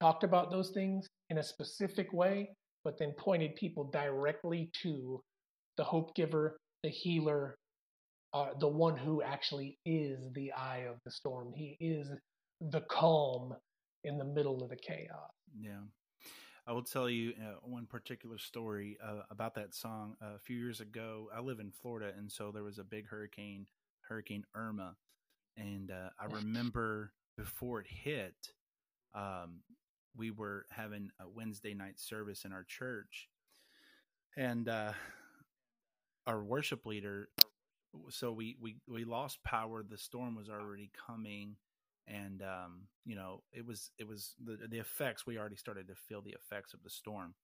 talked 0.00 0.24
about 0.24 0.50
those 0.50 0.70
things 0.70 1.06
in 1.30 1.38
a 1.38 1.42
specific 1.42 2.12
way, 2.12 2.50
but 2.84 2.98
then 2.98 3.12
pointed 3.18 3.56
people 3.56 3.90
directly 3.92 4.70
to 4.82 5.20
the 5.76 5.84
hope 5.84 6.14
giver, 6.14 6.56
the 6.82 6.90
healer, 6.90 7.56
uh, 8.32 8.48
the 8.60 8.68
one 8.68 8.96
who 8.96 9.22
actually 9.22 9.78
is 9.84 10.18
the 10.34 10.52
eye 10.52 10.84
of 10.88 10.96
the 11.04 11.10
storm. 11.10 11.52
He 11.54 11.76
is 11.80 12.08
the 12.60 12.82
calm 12.82 13.54
in 14.04 14.18
the 14.18 14.24
middle 14.24 14.62
of 14.62 14.70
the 14.70 14.76
chaos. 14.76 15.30
Yeah. 15.58 15.80
I 16.68 16.72
will 16.72 16.82
tell 16.82 17.08
you 17.08 17.32
uh, 17.40 17.54
one 17.62 17.86
particular 17.86 18.38
story 18.38 18.98
uh, 19.02 19.22
about 19.30 19.54
that 19.54 19.74
song. 19.74 20.16
Uh, 20.20 20.34
a 20.34 20.38
few 20.38 20.56
years 20.56 20.80
ago, 20.80 21.30
I 21.34 21.40
live 21.40 21.60
in 21.60 21.70
Florida, 21.70 22.12
and 22.18 22.30
so 22.30 22.50
there 22.50 22.64
was 22.64 22.78
a 22.78 22.84
big 22.84 23.06
hurricane, 23.06 23.66
Hurricane 24.00 24.44
Irma, 24.54 24.96
and 25.56 25.90
uh, 25.90 26.10
I 26.20 26.26
remember 26.26 27.12
before 27.36 27.80
it 27.80 27.86
hit, 27.88 28.34
um, 29.14 29.60
we 30.16 30.30
were 30.30 30.66
having 30.70 31.10
a 31.20 31.28
Wednesday 31.28 31.74
night 31.74 31.98
service 31.98 32.44
in 32.44 32.52
our 32.52 32.64
church, 32.64 33.28
and 34.36 34.68
uh, 34.68 34.92
our 36.26 36.42
worship 36.42 36.86
leader. 36.86 37.28
So 38.10 38.32
we 38.32 38.56
we 38.60 38.76
we 38.88 39.04
lost 39.04 39.42
power. 39.44 39.82
The 39.82 39.98
storm 39.98 40.36
was 40.36 40.48
already 40.48 40.90
coming, 41.06 41.56
and 42.06 42.42
um, 42.42 42.82
you 43.04 43.16
know 43.16 43.42
it 43.52 43.66
was 43.66 43.90
it 43.98 44.06
was 44.06 44.34
the 44.44 44.58
the 44.68 44.78
effects. 44.78 45.26
We 45.26 45.38
already 45.38 45.56
started 45.56 45.88
to 45.88 45.94
feel 45.94 46.22
the 46.22 46.34
effects 46.34 46.74
of 46.74 46.82
the 46.82 46.90
storm, 46.90 47.34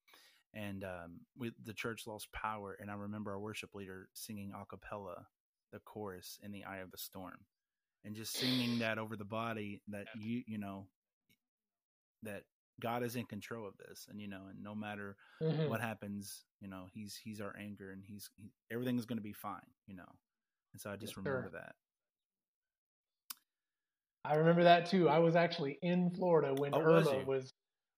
and 0.55 0.85
um, 0.85 1.21
we 1.39 1.53
the 1.65 1.75
church 1.75 2.07
lost 2.07 2.33
power. 2.33 2.77
And 2.81 2.91
I 2.91 2.95
remember 2.95 3.33
our 3.33 3.41
worship 3.41 3.75
leader 3.75 4.09
singing 4.13 4.53
a 4.55 4.65
cappella 4.67 5.27
the 5.73 5.79
chorus 5.81 6.39
in 6.43 6.53
the 6.53 6.65
eye 6.65 6.79
of 6.79 6.91
the 6.91 6.99
storm 6.99 7.39
and 8.05 8.15
just 8.15 8.37
singing 8.37 8.79
that 8.81 8.99
over 8.99 9.17
the 9.17 9.25
body 9.25 9.83
that 9.89 10.07
you 10.19 10.43
you 10.47 10.59
know 10.59 10.87
that 12.23 12.43
God 12.81 13.03
is 13.03 13.17
in 13.17 13.27
control 13.27 13.67
of 13.67 13.77
this, 13.77 14.07
and 14.11 14.21
you 14.21 14.29
know, 14.29 14.43
and 14.51 14.63
no 14.63 14.75
matter 14.75 15.17
mm-hmm. 15.43 15.69
what 15.69 15.81
happens, 15.81 16.45
you 16.61 16.69
know, 16.69 16.87
he's 16.93 17.19
he's 17.23 17.41
our 17.41 17.55
anchor, 17.59 17.91
and 17.91 18.03
he's 18.05 18.29
he, 18.37 18.51
everything 18.71 18.99
is 18.99 19.07
going 19.07 19.19
to 19.19 19.23
be 19.23 19.33
fine, 19.33 19.61
you 19.87 19.95
know. 19.95 20.09
And 20.73 20.81
so 20.81 20.91
I 20.91 20.97
just 20.97 21.13
yes, 21.13 21.17
remember 21.19 21.51
sir. 21.53 21.59
that. 21.59 21.75
I 24.25 24.37
remember 24.37 24.65
that 24.65 24.87
too. 24.87 25.09
I 25.09 25.19
was 25.19 25.37
actually 25.37 25.79
in 25.83 26.11
Florida 26.11 26.55
when 26.55 26.75
oh, 26.75 26.81
Irma 26.81 27.25
was 27.25 27.27
was, 27.27 27.53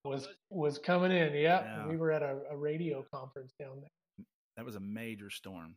was 0.05 0.29
was 0.51 0.79
coming 0.79 1.13
in. 1.13 1.35
Yep, 1.35 1.65
yeah, 1.65 1.87
we 1.87 1.97
were 1.97 2.11
at 2.11 2.23
a, 2.23 2.39
a, 2.51 2.57
radio 2.57 3.05
conference 3.13 3.53
down 3.59 3.81
there. 3.81 4.27
That 4.57 4.65
was 4.65 4.77
a 4.77 4.81
major 4.81 5.31
storm. 5.31 5.77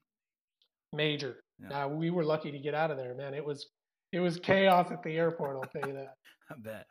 Major. 0.93 1.37
Yeah. 1.61 1.69
Now 1.69 1.87
we 1.89 2.09
were 2.09 2.23
lucky 2.23 2.51
to 2.51 2.59
get 2.59 2.73
out 2.73 2.91
of 2.91 2.97
there, 2.97 3.13
man. 3.13 3.33
It 3.33 3.45
was 3.45 3.67
it 4.11 4.19
was 4.19 4.39
chaos 4.39 4.91
at 4.91 5.03
the 5.03 5.15
airport. 5.15 5.57
I'll 5.57 5.81
tell 5.81 5.89
you 5.89 5.95
that. 5.95 6.15
I 6.49 6.55
bet. 6.57 6.85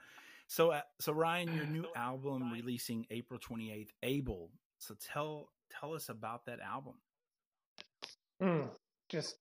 So, 0.49 0.71
uh, 0.71 0.83
so 1.01 1.13
Ryan, 1.13 1.55
your 1.55 1.67
new 1.67 1.87
album 1.97 2.53
releasing 2.53 3.07
April 3.11 3.41
twenty 3.43 3.73
eighth, 3.73 3.93
Able. 4.03 4.51
So 4.79 4.95
tell 5.13 5.49
tell 5.81 5.95
us 5.95 6.09
about 6.09 6.47
that 6.47 6.61
album. 6.61 6.95
Mm, 8.43 8.69
just 9.09 9.37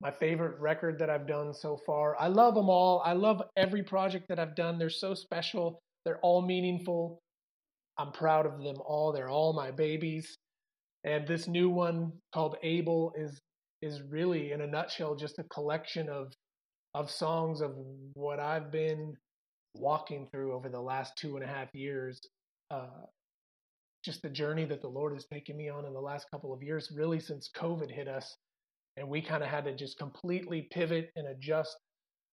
my 0.00 0.10
favorite 0.10 0.58
record 0.60 0.98
that 0.98 1.10
I've 1.10 1.26
done 1.26 1.54
so 1.54 1.78
far. 1.86 2.16
I 2.20 2.28
love 2.28 2.54
them 2.54 2.68
all. 2.68 3.02
I 3.04 3.12
love 3.12 3.42
every 3.56 3.82
project 3.82 4.28
that 4.28 4.38
I've 4.38 4.54
done. 4.54 4.78
They're 4.78 4.90
so 4.90 5.14
special. 5.14 5.80
They're 6.04 6.20
all 6.20 6.42
meaningful. 6.42 7.20
I'm 7.98 8.12
proud 8.12 8.46
of 8.46 8.62
them 8.62 8.76
all. 8.84 9.12
They're 9.12 9.30
all 9.30 9.54
my 9.54 9.70
babies. 9.70 10.36
And 11.04 11.26
this 11.26 11.48
new 11.48 11.70
one 11.70 12.12
called 12.32 12.56
Able 12.62 13.12
is 13.16 13.40
is 13.82 14.02
really 14.02 14.52
in 14.52 14.62
a 14.62 14.66
nutshell 14.66 15.14
just 15.14 15.38
a 15.38 15.44
collection 15.44 16.08
of 16.08 16.32
of 16.96 17.10
songs 17.10 17.60
of 17.60 17.72
what 18.14 18.40
I've 18.40 18.72
been 18.72 19.14
walking 19.74 20.26
through 20.32 20.54
over 20.54 20.70
the 20.70 20.80
last 20.80 21.12
two 21.18 21.36
and 21.36 21.44
a 21.44 21.46
half 21.46 21.68
years. 21.74 22.18
Uh, 22.70 23.04
just 24.02 24.22
the 24.22 24.30
journey 24.30 24.64
that 24.64 24.80
the 24.80 24.88
Lord 24.88 25.12
has 25.12 25.26
taken 25.26 25.58
me 25.58 25.68
on 25.68 25.84
in 25.84 25.92
the 25.92 26.00
last 26.00 26.30
couple 26.30 26.54
of 26.54 26.62
years, 26.62 26.90
really 26.96 27.20
since 27.20 27.50
COVID 27.54 27.90
hit 27.90 28.08
us. 28.08 28.34
And 28.96 29.06
we 29.10 29.20
kind 29.20 29.42
of 29.42 29.50
had 29.50 29.66
to 29.66 29.76
just 29.76 29.98
completely 29.98 30.68
pivot 30.72 31.10
and 31.16 31.26
adjust 31.26 31.76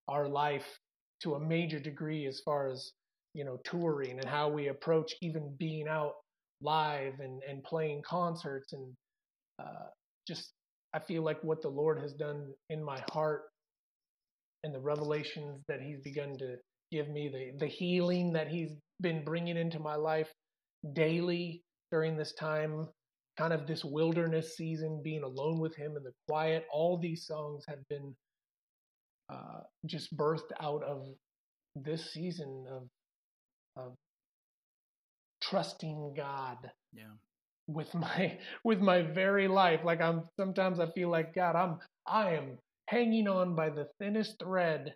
our 0.07 0.29
life 0.29 0.79
to 1.23 1.33
a 1.35 1.39
major 1.39 1.79
degree 1.79 2.25
as 2.25 2.39
far 2.39 2.69
as, 2.69 2.93
you 3.33 3.43
know, 3.43 3.59
touring 3.65 4.17
and 4.17 4.29
how 4.29 4.47
we 4.47 4.69
approach 4.69 5.13
even 5.21 5.53
being 5.59 5.89
out 5.89 6.13
live 6.61 7.19
and, 7.19 7.41
and 7.49 7.65
playing 7.65 8.01
concerts. 8.03 8.71
And 8.71 8.93
uh, 9.59 9.87
just, 10.25 10.53
I 10.93 10.99
feel 10.99 11.21
like 11.21 11.43
what 11.43 11.61
the 11.61 11.67
Lord 11.67 11.99
has 11.99 12.13
done 12.13 12.53
in 12.69 12.81
my 12.81 13.01
heart 13.11 13.41
and 14.63 14.73
the 14.73 14.79
revelations 14.79 15.63
that 15.67 15.81
he's 15.81 15.99
begun 16.01 16.37
to 16.37 16.55
give 16.91 17.09
me, 17.09 17.29
the, 17.29 17.65
the 17.65 17.71
healing 17.71 18.33
that 18.33 18.47
he's 18.47 18.71
been 19.01 19.23
bringing 19.23 19.57
into 19.57 19.79
my 19.79 19.95
life 19.95 20.31
daily 20.93 21.63
during 21.91 22.17
this 22.17 22.33
time, 22.33 22.87
kind 23.37 23.53
of 23.53 23.67
this 23.67 23.83
wilderness 23.83 24.55
season, 24.55 25.01
being 25.03 25.23
alone 25.23 25.59
with 25.59 25.75
him 25.75 25.95
in 25.97 26.03
the 26.03 26.13
quiet. 26.27 26.65
All 26.71 26.97
these 26.97 27.25
songs 27.25 27.63
have 27.67 27.87
been 27.89 28.15
uh, 29.29 29.61
just 29.85 30.15
birthed 30.15 30.51
out 30.59 30.83
of 30.83 31.07
this 31.75 32.13
season 32.13 32.65
of 32.69 32.83
of 33.75 33.95
trusting 35.41 36.13
God. 36.15 36.57
Yeah. 36.93 37.03
With 37.67 37.93
my 37.93 38.37
with 38.63 38.79
my 38.79 39.01
very 39.01 39.47
life, 39.47 39.81
like 39.83 40.01
I'm 40.01 40.23
sometimes 40.37 40.79
I 40.79 40.87
feel 40.91 41.09
like 41.09 41.33
God, 41.33 41.55
I'm 41.55 41.79
I 42.05 42.31
am 42.35 42.57
hanging 42.87 43.27
on 43.27 43.55
by 43.55 43.69
the 43.69 43.87
thinnest 43.99 44.39
thread 44.39 44.93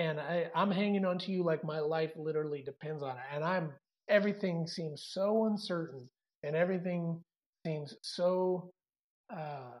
and 0.00 0.18
I, 0.18 0.46
I'm 0.54 0.70
hanging 0.70 1.04
on 1.04 1.18
to 1.18 1.30
you 1.30 1.44
like 1.44 1.62
my 1.62 1.78
life 1.78 2.12
literally 2.16 2.62
depends 2.62 3.02
on 3.02 3.10
it. 3.10 3.22
And 3.34 3.44
I'm 3.44 3.72
everything 4.08 4.66
seems 4.66 5.08
so 5.10 5.44
uncertain 5.44 6.08
and 6.42 6.56
everything 6.56 7.22
seems 7.66 7.94
so 8.02 8.70
uh, 9.30 9.72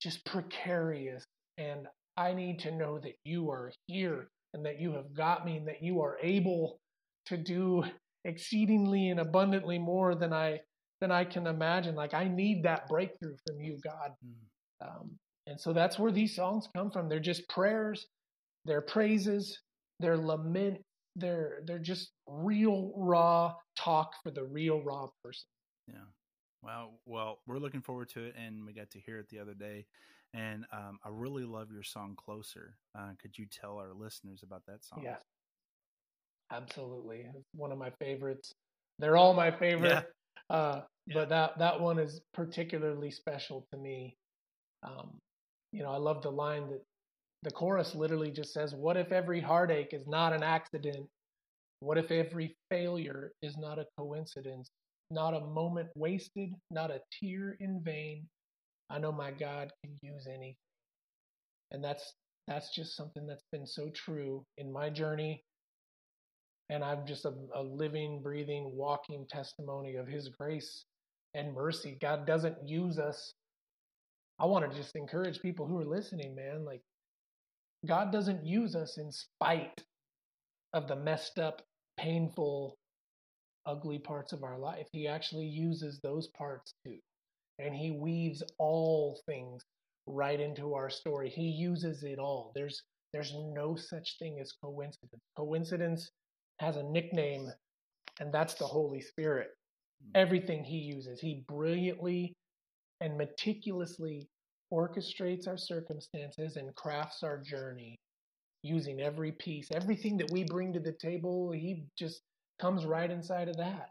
just 0.00 0.24
precarious. 0.24 1.22
And 1.58 1.86
I 2.16 2.32
need 2.32 2.60
to 2.60 2.70
know 2.70 2.98
that 2.98 3.12
you 3.24 3.50
are 3.50 3.72
here 3.86 4.28
and 4.54 4.64
that 4.64 4.80
you 4.80 4.92
have 4.92 5.12
got 5.12 5.44
me 5.44 5.58
and 5.58 5.68
that 5.68 5.82
you 5.82 6.00
are 6.00 6.16
able 6.22 6.80
to 7.26 7.36
do 7.36 7.84
exceedingly 8.24 9.10
and 9.10 9.20
abundantly 9.20 9.78
more 9.78 10.14
than 10.14 10.32
I 10.32 10.60
than 11.02 11.10
I 11.10 11.24
can 11.24 11.46
imagine. 11.46 11.94
Like 11.94 12.14
I 12.14 12.26
need 12.26 12.62
that 12.62 12.88
breakthrough 12.88 13.36
from 13.46 13.60
you, 13.60 13.78
God. 13.84 14.12
Mm. 14.24 14.88
Um, 14.88 15.10
and 15.46 15.60
so 15.60 15.72
that's 15.72 15.98
where 15.98 16.12
these 16.12 16.34
songs 16.34 16.68
come 16.74 16.90
from. 16.90 17.08
They're 17.08 17.20
just 17.20 17.48
prayers, 17.48 18.06
they're 18.64 18.80
praises, 18.80 19.58
they're 20.00 20.18
lament, 20.18 20.78
they're 21.14 21.60
they're 21.66 21.78
just 21.78 22.10
real 22.26 22.92
raw 22.96 23.54
talk 23.78 24.12
for 24.22 24.30
the 24.30 24.44
real 24.44 24.82
raw 24.82 25.06
person. 25.24 25.46
Yeah. 25.88 26.04
Wow. 26.62 26.90
Well, 27.06 27.38
we're 27.46 27.58
looking 27.58 27.80
forward 27.82 28.08
to 28.10 28.24
it, 28.24 28.34
and 28.36 28.64
we 28.66 28.72
got 28.72 28.90
to 28.90 29.00
hear 29.00 29.18
it 29.18 29.28
the 29.28 29.38
other 29.38 29.54
day. 29.54 29.86
And 30.34 30.66
um, 30.72 30.98
I 31.04 31.08
really 31.10 31.44
love 31.44 31.70
your 31.70 31.84
song 31.84 32.16
"Closer." 32.16 32.76
Uh, 32.98 33.10
could 33.20 33.38
you 33.38 33.46
tell 33.46 33.78
our 33.78 33.94
listeners 33.94 34.42
about 34.42 34.62
that 34.66 34.84
song? 34.84 35.02
Yeah, 35.04 35.16
absolutely. 36.52 37.26
One 37.54 37.72
of 37.72 37.78
my 37.78 37.90
favorites. 38.00 38.52
They're 38.98 39.16
all 39.16 39.34
my 39.34 39.50
favorite, 39.50 40.06
yeah. 40.50 40.56
Uh, 40.56 40.80
yeah. 41.06 41.14
but 41.14 41.28
that 41.28 41.58
that 41.58 41.80
one 41.80 41.98
is 41.98 42.20
particularly 42.34 43.10
special 43.10 43.66
to 43.72 43.78
me. 43.78 44.16
Um, 44.82 45.18
you 45.76 45.82
know, 45.82 45.90
I 45.90 45.98
love 45.98 46.22
the 46.22 46.30
line 46.30 46.70
that 46.70 46.82
the 47.42 47.50
chorus 47.50 47.94
literally 47.94 48.30
just 48.30 48.54
says, 48.54 48.74
What 48.74 48.96
if 48.96 49.12
every 49.12 49.42
heartache 49.42 49.92
is 49.92 50.06
not 50.06 50.32
an 50.32 50.42
accident? 50.42 51.06
What 51.80 51.98
if 51.98 52.10
every 52.10 52.56
failure 52.70 53.32
is 53.42 53.58
not 53.58 53.78
a 53.78 53.86
coincidence, 53.98 54.70
not 55.10 55.34
a 55.34 55.40
moment 55.40 55.90
wasted, 55.94 56.54
not 56.70 56.90
a 56.90 57.02
tear 57.20 57.58
in 57.60 57.82
vain? 57.84 58.26
I 58.88 58.98
know 58.98 59.12
my 59.12 59.30
God 59.32 59.70
can 59.84 59.94
use 60.00 60.26
anything. 60.26 60.56
And 61.72 61.84
that's 61.84 62.14
that's 62.46 62.74
just 62.74 62.96
something 62.96 63.26
that's 63.26 63.44
been 63.52 63.66
so 63.66 63.90
true 63.90 64.46
in 64.56 64.72
my 64.72 64.88
journey. 64.88 65.44
And 66.70 66.82
I'm 66.82 67.06
just 67.06 67.26
a, 67.26 67.34
a 67.54 67.62
living, 67.62 68.22
breathing, 68.22 68.72
walking 68.74 69.26
testimony 69.28 69.96
of 69.96 70.06
his 70.06 70.30
grace 70.30 70.86
and 71.34 71.52
mercy. 71.52 71.98
God 72.00 72.26
doesn't 72.26 72.66
use 72.66 72.98
us. 72.98 73.34
I 74.38 74.46
want 74.46 74.70
to 74.70 74.76
just 74.76 74.96
encourage 74.96 75.40
people 75.40 75.66
who 75.66 75.78
are 75.78 75.84
listening, 75.84 76.34
man. 76.34 76.64
Like, 76.64 76.82
God 77.86 78.12
doesn't 78.12 78.44
use 78.44 78.74
us 78.74 78.98
in 78.98 79.10
spite 79.10 79.82
of 80.72 80.88
the 80.88 80.96
messed 80.96 81.38
up, 81.38 81.62
painful, 81.98 82.76
ugly 83.64 83.98
parts 83.98 84.32
of 84.32 84.44
our 84.44 84.58
life. 84.58 84.86
He 84.92 85.08
actually 85.08 85.46
uses 85.46 86.00
those 86.02 86.28
parts 86.28 86.74
too. 86.84 86.98
And 87.58 87.74
He 87.74 87.90
weaves 87.90 88.42
all 88.58 89.20
things 89.26 89.64
right 90.06 90.38
into 90.38 90.74
our 90.74 90.90
story. 90.90 91.30
He 91.30 91.48
uses 91.48 92.02
it 92.02 92.18
all. 92.18 92.52
There's 92.54 92.82
there's 93.12 93.34
no 93.34 93.76
such 93.76 94.18
thing 94.18 94.38
as 94.40 94.52
coincidence. 94.52 95.22
Coincidence 95.36 96.10
has 96.60 96.76
a 96.76 96.82
nickname, 96.82 97.50
and 98.20 98.32
that's 98.32 98.54
the 98.54 98.66
Holy 98.66 99.00
Spirit. 99.00 99.48
Hmm. 100.02 100.10
Everything 100.14 100.64
He 100.64 100.78
uses, 100.78 101.20
He 101.20 101.44
brilliantly 101.48 102.34
and 103.00 103.16
meticulously 103.16 104.28
orchestrates 104.72 105.46
our 105.46 105.56
circumstances 105.56 106.56
and 106.56 106.74
crafts 106.74 107.22
our 107.22 107.38
journey 107.38 107.96
using 108.62 109.00
every 109.00 109.32
piece. 109.32 109.68
Everything 109.72 110.16
that 110.16 110.30
we 110.30 110.44
bring 110.44 110.72
to 110.72 110.80
the 110.80 110.96
table, 111.00 111.52
He 111.52 111.84
just 111.96 112.22
comes 112.60 112.84
right 112.84 113.10
inside 113.10 113.48
of 113.48 113.56
that. 113.58 113.90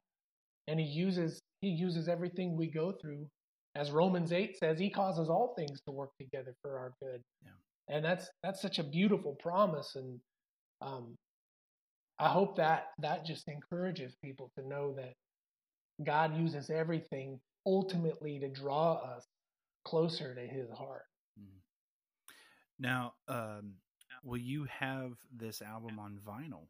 And 0.68 0.80
He 0.80 0.86
uses 0.86 1.42
He 1.62 1.70
uses 1.70 2.10
everything 2.10 2.56
we 2.58 2.68
go 2.68 2.92
through 2.92 3.28
as 3.76 3.92
Romans 3.92 4.32
8 4.32 4.58
says, 4.58 4.80
he 4.80 4.90
causes 4.90 5.30
all 5.30 5.54
things 5.58 5.82
to 5.82 5.92
work 5.92 6.12
together 6.18 6.56
for 6.62 6.78
our 6.78 6.94
good. 7.02 7.22
Yeah. 7.44 7.96
And 7.96 8.04
that's 8.04 8.30
that's 8.42 8.62
such 8.62 8.80
a 8.80 8.84
beautiful 8.84 9.36
promise 9.40 9.96
and 9.96 10.20
um, 10.82 11.16
I 12.18 12.30
hope 12.30 12.56
that 12.58 12.88
that 13.00 13.26
just 13.26 13.48
encourages 13.48 14.16
people 14.24 14.50
to 14.58 14.68
know 14.68 14.96
that 14.96 15.14
God 16.04 16.36
uses 16.38 16.70
everything 16.70 17.40
ultimately 17.66 18.40
to 18.40 18.50
draw 18.50 18.94
us 18.94 19.28
closer 19.86 20.36
to 20.36 20.42
his 20.42 20.70
heart. 20.72 21.06
Mm-hmm. 21.40 21.60
Now, 22.80 23.14
um, 23.28 23.74
will 24.24 24.38
you 24.38 24.66
have 24.80 25.14
this 25.36 25.62
album 25.62 26.00
on 26.00 26.20
vinyl? 26.28 26.68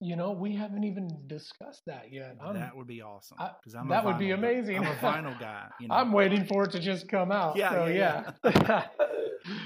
You 0.00 0.16
know, 0.16 0.32
we 0.32 0.54
haven't 0.54 0.84
even 0.84 1.08
discussed 1.26 1.82
that 1.86 2.12
yet. 2.12 2.36
I'm, 2.42 2.54
that 2.54 2.76
would 2.76 2.86
be 2.86 3.00
awesome. 3.00 3.38
Because 3.38 3.74
I'm 3.74 3.88
that 3.88 4.04
would 4.04 4.18
be 4.18 4.32
amazing. 4.32 4.78
I'm 4.78 4.86
a 4.86 4.94
vinyl 5.00 5.38
guy. 5.38 5.68
You 5.80 5.88
know? 5.88 5.94
I'm 5.94 6.12
waiting 6.12 6.44
for 6.44 6.64
it 6.64 6.72
to 6.72 6.80
just 6.80 7.08
come 7.08 7.32
out. 7.32 7.56
Yeah, 7.56 7.70
so, 7.70 7.86
yeah. 7.86 8.32
yeah. 8.44 8.86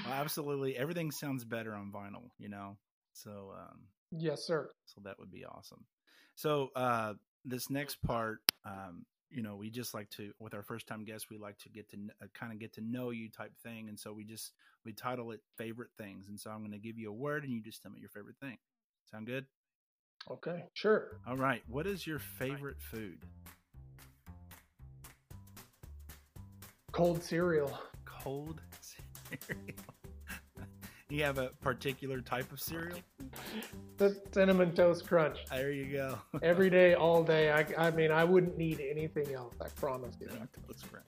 well, 0.05 0.13
absolutely. 0.13 0.77
Everything 0.77 1.11
sounds 1.11 1.43
better 1.43 1.73
on 1.73 1.91
vinyl. 1.91 2.29
You 2.37 2.49
know, 2.49 2.77
so 3.13 3.53
um, 3.59 3.79
yes, 4.11 4.43
sir. 4.43 4.69
So 4.85 5.01
that 5.03 5.19
would 5.19 5.31
be 5.31 5.45
awesome. 5.45 5.83
So 6.35 6.69
uh, 6.75 7.13
this 7.43 7.69
next 7.69 8.01
part, 8.01 8.39
um, 8.65 9.05
you 9.31 9.43
know, 9.43 9.55
we 9.55 9.69
just 9.69 9.93
like 9.93 10.09
to 10.11 10.33
with 10.39 10.53
our 10.53 10.63
first 10.63 10.87
time 10.87 11.03
guests, 11.03 11.29
we 11.29 11.37
like 11.37 11.57
to 11.59 11.69
get 11.69 11.89
to 11.91 11.97
uh, 12.21 12.25
kind 12.33 12.51
of 12.51 12.59
get 12.59 12.73
to 12.73 12.81
know 12.81 13.11
you 13.11 13.29
type 13.29 13.53
thing, 13.63 13.89
and 13.89 13.99
so 13.99 14.11
we 14.11 14.23
just 14.23 14.53
we 14.85 14.93
title 14.93 15.31
it 15.31 15.41
favorite 15.57 15.91
things, 15.97 16.27
and 16.27 16.39
so 16.39 16.49
I'm 16.49 16.59
going 16.59 16.71
to 16.71 16.79
give 16.79 16.97
you 16.97 17.09
a 17.09 17.13
word, 17.13 17.43
and 17.43 17.53
you 17.53 17.61
just 17.61 17.81
tell 17.83 17.91
me 17.91 17.99
your 17.99 18.09
favorite 18.09 18.37
thing. 18.41 18.57
Sound 19.11 19.27
good? 19.27 19.45
Okay, 20.29 20.63
sure. 20.73 21.19
All 21.27 21.37
right. 21.37 21.63
What 21.67 21.87
is 21.87 22.05
your 22.05 22.19
favorite 22.19 22.81
food? 22.81 23.19
Cold 26.91 27.23
cereal. 27.23 27.79
Cold 28.05 28.61
cereal. 28.81 29.95
You 31.15 31.23
have 31.23 31.37
a 31.37 31.49
particular 31.61 32.21
type 32.21 32.51
of 32.51 32.59
cereal? 32.59 32.99
The 33.97 34.15
cinnamon 34.31 34.73
toast 34.73 35.07
crunch. 35.07 35.39
There 35.49 35.71
you 35.71 35.91
go. 35.91 36.17
Every 36.43 36.69
day, 36.69 36.93
all 36.93 37.23
day. 37.23 37.51
I, 37.51 37.87
I 37.87 37.91
mean, 37.91 38.11
I 38.11 38.23
wouldn't 38.23 38.57
need 38.57 38.79
anything 38.79 39.33
else. 39.33 39.55
I 39.61 39.67
promise 39.69 40.15
you. 40.19 40.27
Cinnamon 40.27 40.49
toast 40.67 40.89
crunch. 40.91 41.05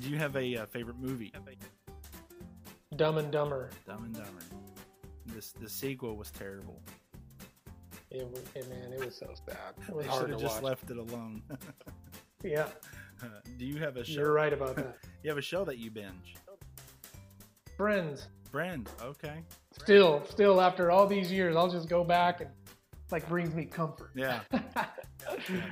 Do 0.00 0.08
you 0.08 0.18
have 0.18 0.36
a 0.36 0.56
uh, 0.56 0.66
favorite 0.66 0.98
movie? 0.98 1.32
Dumb 2.96 3.18
and 3.18 3.30
Dumber. 3.30 3.70
Dumb 3.86 4.04
and 4.04 4.14
Dumber. 4.14 4.42
This 5.26 5.52
the 5.52 5.68
sequel 5.68 6.16
was 6.16 6.30
terrible. 6.30 6.80
It 8.10 8.28
was, 8.30 8.42
it, 8.54 8.68
man, 8.68 8.92
it 8.92 9.04
was 9.04 9.16
so 9.16 9.28
sad. 9.46 9.56
It 9.88 9.94
was 9.94 10.04
they 10.04 10.10
hard 10.10 10.28
to 10.28 10.36
just 10.36 10.62
watch. 10.62 10.62
left 10.62 10.90
it 10.90 10.98
alone. 10.98 11.42
yeah. 12.44 12.66
Uh, 13.20 13.26
do 13.58 13.64
you 13.64 13.78
have 13.78 13.96
a 13.96 14.04
show? 14.04 14.20
You're 14.20 14.32
right 14.32 14.52
about 14.52 14.76
that. 14.76 14.98
you 15.22 15.30
have 15.30 15.38
a 15.38 15.42
show 15.42 15.64
that 15.64 15.78
you 15.78 15.90
binge? 15.90 16.36
Friends. 17.76 18.28
Friends. 18.54 18.88
Okay. 19.02 19.42
Still, 19.82 20.22
still 20.30 20.60
after 20.60 20.92
all 20.92 21.08
these 21.08 21.28
years, 21.32 21.56
I'll 21.56 21.68
just 21.68 21.88
go 21.88 22.04
back 22.04 22.40
and 22.40 22.48
like 23.10 23.28
brings 23.28 23.52
me 23.52 23.64
comfort. 23.64 24.12
Yeah. 24.14 24.42
yeah. 24.52 24.86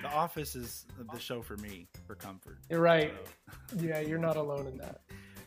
The 0.02 0.08
Office 0.12 0.56
is 0.56 0.84
the 1.12 1.20
show 1.20 1.42
for 1.42 1.56
me 1.58 1.86
for 2.08 2.16
comfort. 2.16 2.58
You're 2.68 2.80
right. 2.80 3.14
So. 3.68 3.76
yeah, 3.84 4.00
you're 4.00 4.18
not 4.18 4.36
alone 4.36 4.66
in 4.66 4.78
that. 4.78 5.02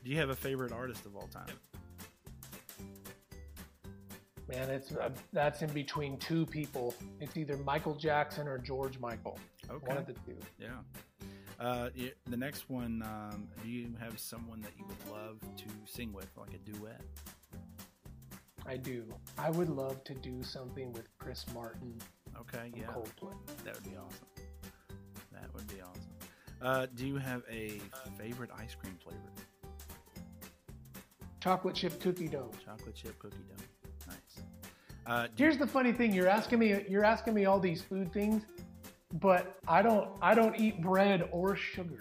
Do 0.05 0.11
you 0.11 0.15
have 0.15 0.29
a 0.29 0.35
favorite 0.35 0.71
artist 0.71 1.05
of 1.05 1.17
all 1.17 1.27
time? 1.27 1.53
Man, 4.47 4.69
it's 4.69 4.95
uh, 4.95 5.09
that's 5.33 5.61
in 5.61 5.71
between 5.71 6.15
two 6.15 6.45
people. 6.45 6.95
It's 7.19 7.35
either 7.35 7.57
Michael 7.57 7.95
Jackson 7.95 8.47
or 8.47 8.59
George 8.59 8.97
Michael. 8.99 9.37
Okay. 9.69 9.87
One 9.87 9.97
of 9.97 10.05
the 10.07 10.13
two. 10.13 10.37
Yeah. 10.57 10.69
Uh, 11.59 11.89
the 12.27 12.37
next 12.37 12.69
one, 12.69 13.01
um, 13.03 13.47
do 13.63 13.69
you 13.69 13.89
have 13.99 14.19
someone 14.19 14.59
that 14.61 14.71
you 14.77 14.85
would 14.85 15.11
love 15.11 15.39
to 15.57 15.65
sing 15.85 16.11
with, 16.13 16.27
like 16.37 16.53
a 16.53 16.57
duet? 16.69 17.01
I 18.67 18.77
do. 18.77 19.05
I 19.37 19.51
would 19.51 19.69
love 19.69 20.03
to 20.05 20.13
do 20.15 20.43
something 20.43 20.91
with 20.93 21.07
Chris 21.19 21.45
Martin. 21.53 21.95
Okay, 22.39 22.71
yeah. 22.75 22.87
Coldplay. 22.87 23.33
That 23.63 23.75
would 23.75 23.83
be 23.83 23.95
awesome. 23.95 24.27
That 25.31 25.53
would 25.53 25.67
be 25.67 25.81
awesome. 25.81 26.11
Uh, 26.61 26.87
do 26.95 27.05
you 27.05 27.17
have 27.17 27.43
a 27.49 27.79
favorite 28.17 28.49
ice 28.57 28.75
cream 28.75 28.97
flavor? 29.03 29.19
Chocolate 31.39 31.75
chip 31.75 32.01
cookie 32.01 32.27
dough. 32.27 32.49
Chocolate 32.65 32.95
chip 32.95 33.19
cookie 33.19 33.37
dough. 33.47 33.63
Nice. 34.07 34.43
Uh, 35.05 35.27
Here's 35.37 35.59
the 35.59 35.67
funny 35.67 35.91
thing: 35.93 36.11
you're 36.11 36.27
asking 36.27 36.57
me, 36.57 36.83
you're 36.89 37.05
asking 37.05 37.35
me 37.35 37.45
all 37.45 37.59
these 37.59 37.83
food 37.83 38.11
things, 38.11 38.43
but 39.19 39.59
I 39.67 39.81
don't, 39.81 40.09
I 40.21 40.35
don't 40.35 40.59
eat 40.59 40.81
bread 40.81 41.27
or 41.31 41.55
sugar. 41.55 41.99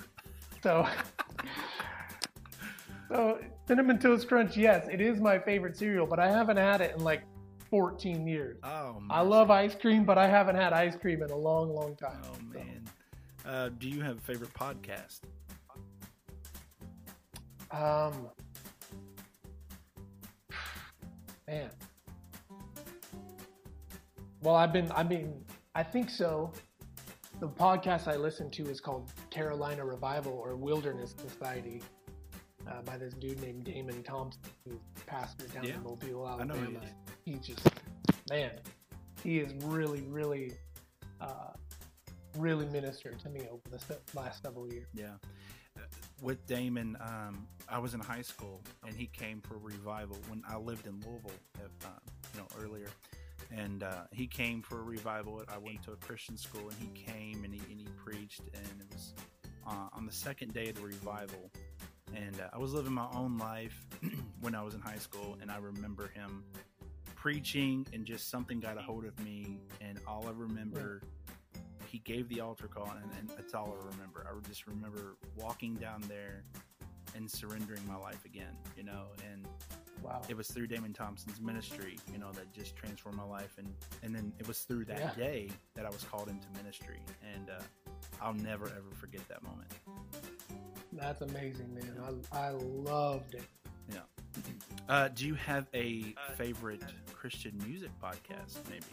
So, 0.62 0.86
so 3.08 3.38
cinnamon 3.66 3.98
toast 3.98 4.28
crunch, 4.28 4.56
yes, 4.56 4.86
it 4.90 5.00
is 5.00 5.20
my 5.20 5.38
favorite 5.38 5.76
cereal, 5.76 6.06
but 6.06 6.18
I 6.18 6.30
haven't 6.30 6.56
had 6.56 6.80
it 6.80 6.94
in 6.96 7.04
like 7.04 7.22
14 7.70 8.26
years. 8.26 8.58
Oh, 8.62 8.94
man. 9.00 9.08
I 9.10 9.20
love 9.20 9.50
ice 9.50 9.74
cream, 9.74 10.04
but 10.04 10.18
I 10.18 10.26
haven't 10.26 10.56
had 10.56 10.72
ice 10.72 10.96
cream 10.96 11.22
in 11.22 11.30
a 11.30 11.36
long, 11.36 11.74
long 11.74 11.96
time. 11.96 12.20
Oh 12.24 12.36
man, 12.52 12.84
so. 13.42 13.50
uh, 13.50 13.68
do 13.78 13.88
you 13.88 14.00
have 14.00 14.18
a 14.18 14.20
favorite 14.20 14.52
podcast? 14.54 15.20
Um, 17.70 18.28
man, 21.48 21.70
well, 24.42 24.54
I've 24.54 24.72
been, 24.72 24.92
I 24.92 25.02
mean, 25.02 25.44
I 25.74 25.82
think 25.82 26.10
so. 26.10 26.52
The 27.44 27.50
podcast 27.50 28.08
I 28.08 28.16
listen 28.16 28.48
to 28.52 28.62
is 28.70 28.80
called 28.80 29.12
Carolina 29.28 29.84
Revival 29.84 30.32
or 30.32 30.56
Wilderness 30.56 31.14
Society 31.18 31.82
uh, 32.66 32.80
by 32.86 32.96
this 32.96 33.12
dude 33.12 33.38
named 33.42 33.64
Damon 33.64 34.02
Thompson, 34.02 34.40
who 34.66 34.80
pastors 35.04 35.50
down 35.50 35.64
yeah. 35.64 35.74
in 35.74 35.82
Mobile, 35.82 36.26
Alabama. 36.26 36.80
He, 37.22 37.34
just, 37.34 37.60
man, 38.30 38.52
he 39.22 39.40
is 39.40 39.52
really, 39.64 40.00
really, 40.08 40.54
uh, 41.20 41.50
really 42.38 42.64
ministered 42.64 43.20
to 43.20 43.28
me 43.28 43.42
over 43.52 43.60
the 43.70 43.98
last 44.18 44.42
several 44.42 44.66
years. 44.72 44.86
Yeah. 44.94 45.08
Uh, 45.76 45.80
with 46.22 46.46
Damon, 46.46 46.96
um, 46.98 47.46
I 47.68 47.78
was 47.78 47.92
in 47.92 48.00
high 48.00 48.22
school 48.22 48.62
and 48.86 48.96
he 48.96 49.04
came 49.08 49.42
for 49.42 49.58
revival 49.58 50.16
when 50.30 50.42
I 50.48 50.56
lived 50.56 50.86
in 50.86 50.98
Louisville, 51.06 51.30
uh, 51.58 51.88
you 52.32 52.40
know, 52.40 52.46
earlier 52.58 52.88
and 53.50 53.82
uh, 53.82 54.02
he 54.12 54.26
came 54.26 54.62
for 54.62 54.80
a 54.80 54.82
revival. 54.82 55.42
I 55.48 55.58
went 55.58 55.82
to 55.84 55.92
a 55.92 55.96
Christian 55.96 56.36
school, 56.36 56.68
and 56.68 56.78
he 56.78 56.88
came 57.00 57.44
and 57.44 57.54
he, 57.54 57.60
and 57.70 57.80
he 57.80 57.86
preached, 58.04 58.42
and 58.52 58.66
it 58.80 58.92
was 58.92 59.14
uh, 59.66 59.88
on 59.92 60.06
the 60.06 60.12
second 60.12 60.52
day 60.52 60.68
of 60.68 60.76
the 60.76 60.82
revival. 60.82 61.50
And 62.14 62.40
uh, 62.40 62.48
I 62.52 62.58
was 62.58 62.72
living 62.72 62.92
my 62.92 63.08
own 63.12 63.38
life 63.38 63.86
when 64.40 64.54
I 64.54 64.62
was 64.62 64.74
in 64.74 64.80
high 64.80 64.98
school, 64.98 65.36
and 65.40 65.50
I 65.50 65.58
remember 65.58 66.08
him 66.08 66.44
preaching, 67.14 67.86
and 67.92 68.04
just 68.04 68.30
something 68.30 68.60
got 68.60 68.76
a 68.76 68.82
hold 68.82 69.04
of 69.04 69.18
me, 69.24 69.58
and 69.80 69.98
all 70.06 70.26
I 70.26 70.32
remember. 70.32 71.00
He 71.86 72.00
gave 72.00 72.28
the 72.28 72.40
altar 72.40 72.66
call, 72.66 72.92
and, 73.00 73.08
and 73.20 73.28
that's 73.36 73.54
all 73.54 73.78
I 73.80 73.86
remember. 73.92 74.26
I 74.28 74.48
just 74.48 74.66
remember 74.66 75.16
walking 75.36 75.74
down 75.74 76.02
there 76.08 76.42
and 77.14 77.30
surrendering 77.30 77.82
my 77.86 77.96
life 77.96 78.24
again, 78.24 78.56
you 78.76 78.82
know, 78.82 79.04
and 79.30 79.46
Wow. 80.04 80.20
it 80.28 80.36
was 80.36 80.48
through 80.48 80.66
Damon 80.66 80.92
Thompson's 80.92 81.40
ministry, 81.40 81.96
you 82.12 82.18
know, 82.18 82.30
that 82.32 82.52
just 82.52 82.76
transformed 82.76 83.16
my 83.18 83.24
life, 83.24 83.54
and 83.58 83.72
and 84.02 84.14
then 84.14 84.32
it 84.38 84.46
was 84.46 84.60
through 84.60 84.84
that 84.86 84.98
Yeah. 84.98 85.14
day 85.16 85.50
that 85.74 85.86
I 85.86 85.90
was 85.90 86.04
called 86.04 86.28
into 86.28 86.46
ministry, 86.62 87.00
and 87.34 87.48
uh, 87.50 87.62
I'll 88.20 88.34
never 88.34 88.66
ever 88.66 88.90
forget 88.94 89.26
that 89.28 89.42
moment. 89.42 89.70
That's 90.92 91.22
amazing, 91.22 91.74
man. 91.74 92.22
I, 92.32 92.38
I 92.48 92.50
loved 92.50 93.34
it. 93.34 93.42
Yeah. 93.90 93.98
Uh, 94.88 95.08
do 95.08 95.26
you 95.26 95.34
have 95.34 95.66
a 95.74 96.14
favorite 96.36 96.82
Christian 97.12 97.58
music 97.66 97.90
podcast? 98.02 98.58
Maybe 98.70 98.84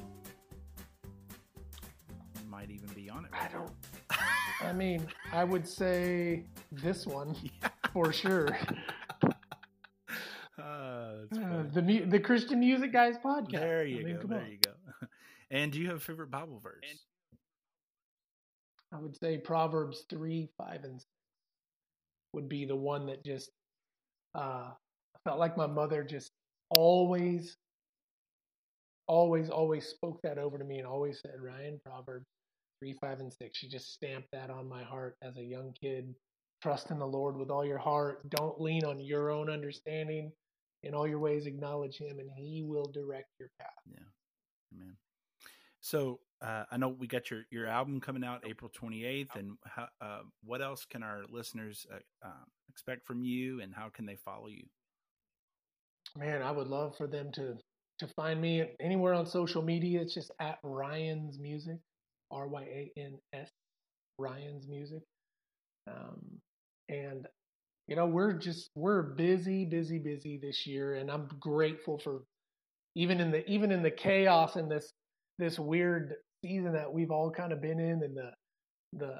You 2.41 2.49
might 2.49 2.69
even 2.71 2.89
be 2.95 3.09
on 3.09 3.25
it. 3.25 3.31
I 3.33 3.47
don't. 3.49 3.71
I 4.61 4.73
mean, 4.73 5.07
I 5.31 5.43
would 5.43 5.67
say 5.67 6.43
this 6.71 7.05
one 7.07 7.35
for 7.93 8.11
sure. 8.13 8.57
Uh, 10.61 11.25
that's 11.29 11.37
Uh, 11.37 11.49
funny. 11.49 11.69
the 11.73 11.81
mu- 11.81 12.05
the 12.09 12.19
Christian 12.19 12.59
Music 12.59 12.91
Guys 12.91 13.15
podcast. 13.23 13.51
There 13.51 13.85
you 13.85 13.99
I 13.99 14.03
mean, 14.03 14.17
go. 14.19 14.27
There 14.27 14.41
on. 14.41 14.51
you 14.51 14.57
go. 14.57 14.73
and 15.51 15.71
do 15.71 15.79
you 15.79 15.87
have 15.87 15.97
a 15.97 16.01
favorite 16.01 16.31
Bible 16.31 16.59
verse? 16.59 17.05
I 18.93 18.99
would 18.99 19.17
say 19.17 19.37
Proverbs 19.37 20.05
three, 20.09 20.49
five, 20.57 20.83
and 20.83 20.99
six 20.99 21.05
would 22.33 22.49
be 22.49 22.65
the 22.65 22.75
one 22.75 23.05
that 23.07 23.23
just 23.23 23.49
uh, 24.35 24.71
felt 25.25 25.39
like 25.39 25.57
my 25.57 25.67
mother 25.67 26.03
just 26.03 26.31
always, 26.69 27.57
always, 29.07 29.49
always 29.49 29.85
spoke 29.87 30.21
that 30.23 30.37
over 30.37 30.57
to 30.57 30.63
me 30.63 30.77
and 30.77 30.87
always 30.87 31.19
said, 31.21 31.35
Ryan, 31.41 31.79
Proverbs 31.85 32.25
three, 32.79 32.95
five, 33.01 33.19
and 33.19 33.31
six. 33.33 33.57
She 33.57 33.67
just 33.69 33.93
stamped 33.93 34.29
that 34.33 34.49
on 34.49 34.67
my 34.67 34.83
heart 34.83 35.15
as 35.21 35.37
a 35.37 35.43
young 35.43 35.73
kid. 35.79 36.13
Trust 36.61 36.91
in 36.91 36.99
the 36.99 37.07
Lord 37.07 37.37
with 37.37 37.49
all 37.49 37.65
your 37.65 37.77
heart. 37.77 38.29
Don't 38.29 38.59
lean 38.61 38.85
on 38.85 38.99
your 38.99 39.31
own 39.31 39.49
understanding. 39.49 40.31
In 40.83 40.93
all 40.95 41.07
your 41.07 41.19
ways, 41.19 41.45
acknowledge 41.45 41.97
Him, 41.97 42.19
and 42.19 42.29
He 42.35 42.63
will 42.63 42.85
direct 42.85 43.29
your 43.39 43.49
path. 43.59 43.69
Yeah, 43.85 43.99
man. 44.77 44.97
So 45.79 46.19
uh, 46.41 46.63
I 46.71 46.77
know 46.77 46.89
we 46.89 47.07
got 47.07 47.29
your 47.29 47.43
your 47.51 47.67
album 47.67 47.99
coming 48.01 48.23
out 48.23 48.43
April 48.47 48.71
twenty 48.73 49.05
eighth, 49.05 49.35
and 49.35 49.57
how, 49.65 49.87
uh, 50.01 50.21
what 50.43 50.61
else 50.61 50.85
can 50.85 51.03
our 51.03 51.21
listeners 51.29 51.85
uh, 51.91 52.27
uh, 52.27 52.45
expect 52.69 53.05
from 53.05 53.21
you, 53.21 53.61
and 53.61 53.73
how 53.73 53.89
can 53.89 54.05
they 54.05 54.15
follow 54.15 54.47
you? 54.47 54.65
man, 56.17 56.41
I 56.41 56.51
would 56.51 56.67
love 56.67 56.95
for 56.97 57.07
them 57.07 57.31
to 57.33 57.57
to 57.99 58.07
find 58.15 58.41
me 58.41 58.65
anywhere 58.79 59.13
on 59.13 59.25
social 59.25 59.61
media. 59.61 60.01
It's 60.01 60.13
just 60.13 60.31
at 60.39 60.57
Ryan's 60.63 61.37
Music, 61.39 61.77
R 62.31 62.47
Y 62.47 62.63
A 62.63 62.91
N 62.99 63.17
S, 63.33 63.49
Ryan's 64.17 64.67
Music. 64.67 65.03
Um, 65.87 66.39
and 66.89 67.27
you 67.91 67.97
know, 67.97 68.05
we're 68.05 68.31
just 68.31 68.69
we're 68.73 69.01
busy, 69.01 69.65
busy, 69.65 69.99
busy 69.99 70.39
this 70.41 70.65
year, 70.65 70.93
and 70.93 71.11
I'm 71.11 71.27
grateful 71.41 71.99
for 71.99 72.21
even 72.95 73.19
in 73.19 73.31
the 73.31 73.45
even 73.51 73.69
in 73.69 73.83
the 73.83 73.91
chaos 73.91 74.55
and 74.55 74.71
this 74.71 74.93
this 75.39 75.59
weird 75.59 76.15
season 76.41 76.71
that 76.71 76.93
we've 76.93 77.11
all 77.11 77.29
kind 77.29 77.51
of 77.51 77.61
been 77.61 77.81
in, 77.81 78.01
and 78.01 78.15
the 78.15 78.31
the 78.93 79.15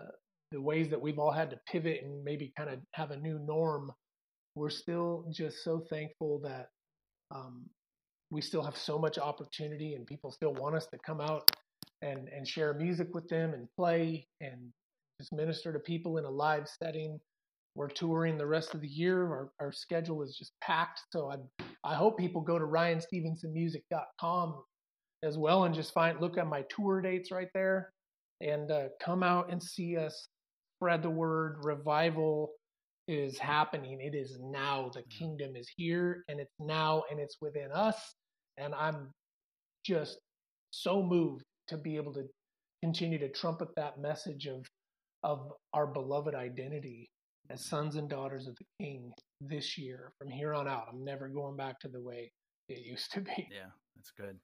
the 0.54 0.62
ways 0.62 0.88
that 0.90 1.02
we've 1.02 1.20
all 1.20 1.34
had 1.34 1.50
to 1.50 1.60
pivot 1.70 2.00
and 2.02 2.24
maybe 2.24 2.54
kind 2.58 2.70
of 2.70 2.80
have 2.94 3.12
a 3.12 3.18
new 3.18 3.40
norm. 3.40 3.92
We're 4.56 4.70
still 4.70 5.26
just 5.30 5.66
so 5.66 5.84
thankful 5.90 6.40
that 6.46 6.70
um, 7.30 7.66
we 8.30 8.40
still 8.40 8.64
have 8.64 8.78
so 8.78 8.98
much 8.98 9.18
opportunity 9.18 9.96
and 9.96 10.08
people 10.08 10.32
still 10.32 10.54
want 10.54 10.78
us 10.78 10.88
to 10.94 10.98
come 11.06 11.20
out 11.20 11.52
and, 12.02 12.30
and 12.30 12.48
share 12.48 12.74
music 12.74 13.10
with 13.14 13.28
them 13.28 13.54
and 13.54 13.68
play 13.76 14.30
and 14.40 14.72
just 15.20 15.34
minister 15.34 15.74
to 15.74 15.80
people 15.80 16.20
in 16.20 16.24
a 16.24 16.30
live 16.30 16.70
setting. 16.82 17.20
We're 17.76 17.88
touring 17.88 18.38
the 18.38 18.46
rest 18.46 18.74
of 18.74 18.82
the 18.82 18.88
year. 18.88 19.22
Our, 19.24 19.52
our 19.60 19.72
schedule 19.72 20.22
is 20.24 20.36
just 20.36 20.52
packed. 20.62 21.02
So 21.12 21.32
I, 21.32 21.38
I 21.84 21.96
hope 21.96 22.18
people 22.18 22.42
go 22.42 22.60
to 22.60 22.66
ryanstevensonmusic.com 22.66 24.64
as 25.24 25.38
well 25.38 25.64
and 25.64 25.74
just 25.74 25.94
find, 25.94 26.20
look 26.20 26.38
at 26.38 26.48
my 26.48 26.66
tour 26.70 27.02
dates 27.02 27.32
right 27.32 27.48
there 27.54 27.94
and 28.42 28.72
uh, 28.72 28.88
come 29.02 29.24
out 29.24 29.52
and 29.52 29.62
see 29.62 29.96
us 29.98 30.28
spread 30.78 31.04
the 31.04 31.10
word. 31.10 31.60
Revival 31.64 32.52
is 33.08 33.38
happening. 33.38 34.02
It 34.02 34.16
is 34.16 34.38
now. 34.42 34.92
The 34.94 35.04
kingdom 35.04 35.56
is 35.56 35.70
here 35.76 36.24
and 36.28 36.40
it's 36.40 36.56
now 36.60 37.04
and 37.10 37.20
it's 37.20 37.38
within 37.40 37.72
us. 37.72 38.16
And 38.58 38.76
I'm 38.76 39.12
just 39.86 40.18
so 40.72 41.02
moved 41.02 41.44
to 41.68 41.78
be 41.78 41.96
able 41.96 42.14
to 42.14 42.24
continue 42.84 43.20
to 43.20 43.30
trumpet 43.30 43.70
that 43.76 44.00
message 44.00 44.48
of 44.48 44.66
of 45.24 45.52
our 45.74 45.86
beloved 45.86 46.34
identity 46.34 47.08
as 47.50 47.64
sons 47.64 47.96
and 47.96 48.10
daughters 48.10 48.48
of 48.48 48.56
the 48.56 48.66
king 48.80 49.12
this 49.40 49.78
year 49.78 50.14
from 50.18 50.30
here 50.30 50.54
on 50.54 50.68
out. 50.68 50.88
I'm 50.92 51.04
never 51.04 51.28
going 51.28 51.58
back 51.58 51.80
to 51.82 51.88
the 51.88 52.02
way 52.02 52.32
it 52.70 52.86
used 52.86 53.12
to 53.14 53.22
be. 53.22 53.48
Yeah, 53.52 53.72
that's 53.96 54.12
good. 54.12 54.38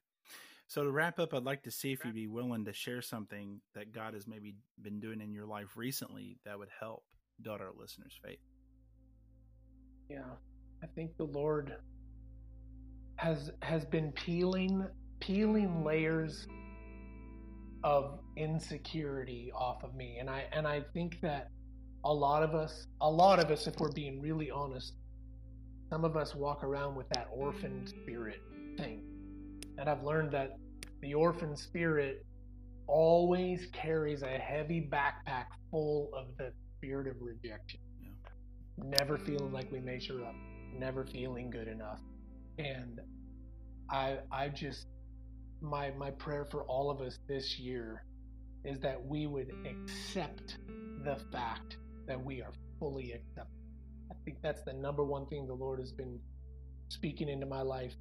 So 0.66 0.84
to 0.84 0.90
wrap 0.90 1.18
up, 1.18 1.32
I'd 1.32 1.44
like 1.44 1.62
to 1.62 1.70
see 1.70 1.92
if 1.92 2.04
you'd 2.04 2.14
be 2.14 2.26
willing 2.26 2.66
to 2.66 2.74
share 2.74 3.00
something 3.00 3.60
that 3.74 3.92
God 3.92 4.12
has 4.12 4.26
maybe 4.26 4.54
been 4.82 5.00
doing 5.00 5.22
in 5.22 5.32
your 5.32 5.46
life 5.46 5.76
recently 5.76 6.36
that 6.44 6.58
would 6.58 6.68
help 6.78 7.04
build 7.40 7.62
our 7.62 7.70
listeners' 7.74 8.18
faith. 8.22 8.40
Yeah. 10.10 10.34
I 10.82 10.86
think 10.86 11.16
the 11.16 11.24
Lord 11.24 11.74
has 13.16 13.50
has 13.62 13.84
been 13.84 14.12
peeling 14.12 14.86
peeling 15.20 15.84
layers 15.84 16.46
of 17.82 18.20
insecurity 18.36 19.50
off 19.56 19.82
of 19.82 19.94
me 19.94 20.18
and 20.20 20.30
I 20.30 20.44
and 20.52 20.68
I 20.68 20.82
think 20.92 21.20
that 21.22 21.48
a 22.04 22.12
lot 22.12 22.42
of 22.42 22.54
us 22.54 22.86
a 23.00 23.10
lot 23.10 23.38
of 23.38 23.50
us 23.50 23.66
if 23.66 23.78
we're 23.78 23.92
being 23.92 24.20
really 24.20 24.50
honest 24.50 24.94
some 25.90 26.04
of 26.04 26.16
us 26.16 26.34
walk 26.34 26.64
around 26.64 26.96
with 26.96 27.08
that 27.10 27.28
orphan 27.32 27.86
spirit 27.86 28.40
thing. 28.76 29.02
And 29.78 29.88
I've 29.88 30.02
learned 30.02 30.32
that 30.32 30.58
the 31.00 31.14
orphan 31.14 31.56
spirit 31.56 32.26
always 32.86 33.68
carries 33.72 34.22
a 34.22 34.38
heavy 34.38 34.86
backpack 34.92 35.46
full 35.70 36.10
of 36.14 36.36
the 36.36 36.52
spirit 36.76 37.06
of 37.06 37.16
rejection. 37.20 37.80
Never 38.76 39.16
feeling 39.16 39.52
like 39.52 39.70
we 39.72 39.80
measure 39.80 40.24
up, 40.24 40.34
never 40.76 41.06
feeling 41.06 41.50
good 41.50 41.68
enough. 41.68 42.00
And 42.58 43.00
I 43.90 44.18
I 44.30 44.48
just 44.48 44.86
my 45.60 45.90
my 45.92 46.10
prayer 46.10 46.44
for 46.44 46.64
all 46.64 46.90
of 46.90 47.00
us 47.00 47.18
this 47.28 47.58
year 47.58 48.04
is 48.64 48.78
that 48.80 49.04
we 49.04 49.26
would 49.26 49.50
accept 49.64 50.58
the 51.04 51.16
fact 51.32 51.78
that 52.08 52.22
we 52.22 52.42
are 52.42 52.52
fully 52.78 53.12
accepted. 53.12 53.54
I 54.10 54.14
think 54.24 54.38
that's 54.42 54.62
the 54.62 54.72
number 54.72 55.04
one 55.04 55.26
thing 55.26 55.46
the 55.46 55.54
Lord 55.54 55.78
has 55.78 55.92
been 55.92 56.18
speaking 56.88 57.28
into 57.28 57.46
my 57.46 57.62
life 57.62 57.92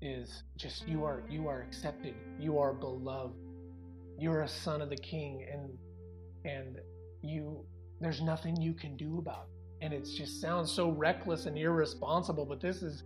is 0.00 0.42
just 0.56 0.88
you 0.88 1.04
are 1.04 1.22
you 1.28 1.48
are 1.48 1.60
accepted. 1.60 2.14
You 2.38 2.58
are 2.58 2.72
beloved. 2.72 3.36
You're 4.18 4.42
a 4.42 4.48
son 4.48 4.80
of 4.80 4.90
the 4.90 4.96
king 4.96 5.46
and 5.52 5.70
and 6.44 6.78
you 7.22 7.64
there's 8.00 8.20
nothing 8.20 8.60
you 8.60 8.72
can 8.72 8.96
do 8.96 9.18
about 9.18 9.46
it 9.48 9.84
and 9.84 9.92
it 9.92 10.04
just 10.04 10.40
sounds 10.40 10.70
so 10.70 10.90
reckless 10.90 11.46
and 11.46 11.56
irresponsible 11.56 12.44
but 12.44 12.60
this 12.60 12.82
is 12.82 13.02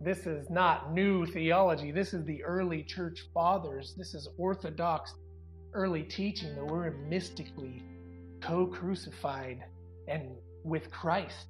this 0.00 0.26
is 0.26 0.50
not 0.50 0.92
new 0.92 1.24
theology 1.26 1.90
this 1.90 2.12
is 2.12 2.24
the 2.24 2.42
early 2.42 2.82
church 2.82 3.26
fathers 3.32 3.94
this 3.96 4.14
is 4.14 4.28
orthodox 4.36 5.14
early 5.74 6.02
teaching 6.02 6.54
that 6.54 6.66
we're 6.66 6.90
mystically 7.08 7.82
co-crucified 8.40 9.64
and 10.08 10.36
with 10.64 10.90
christ 10.90 11.46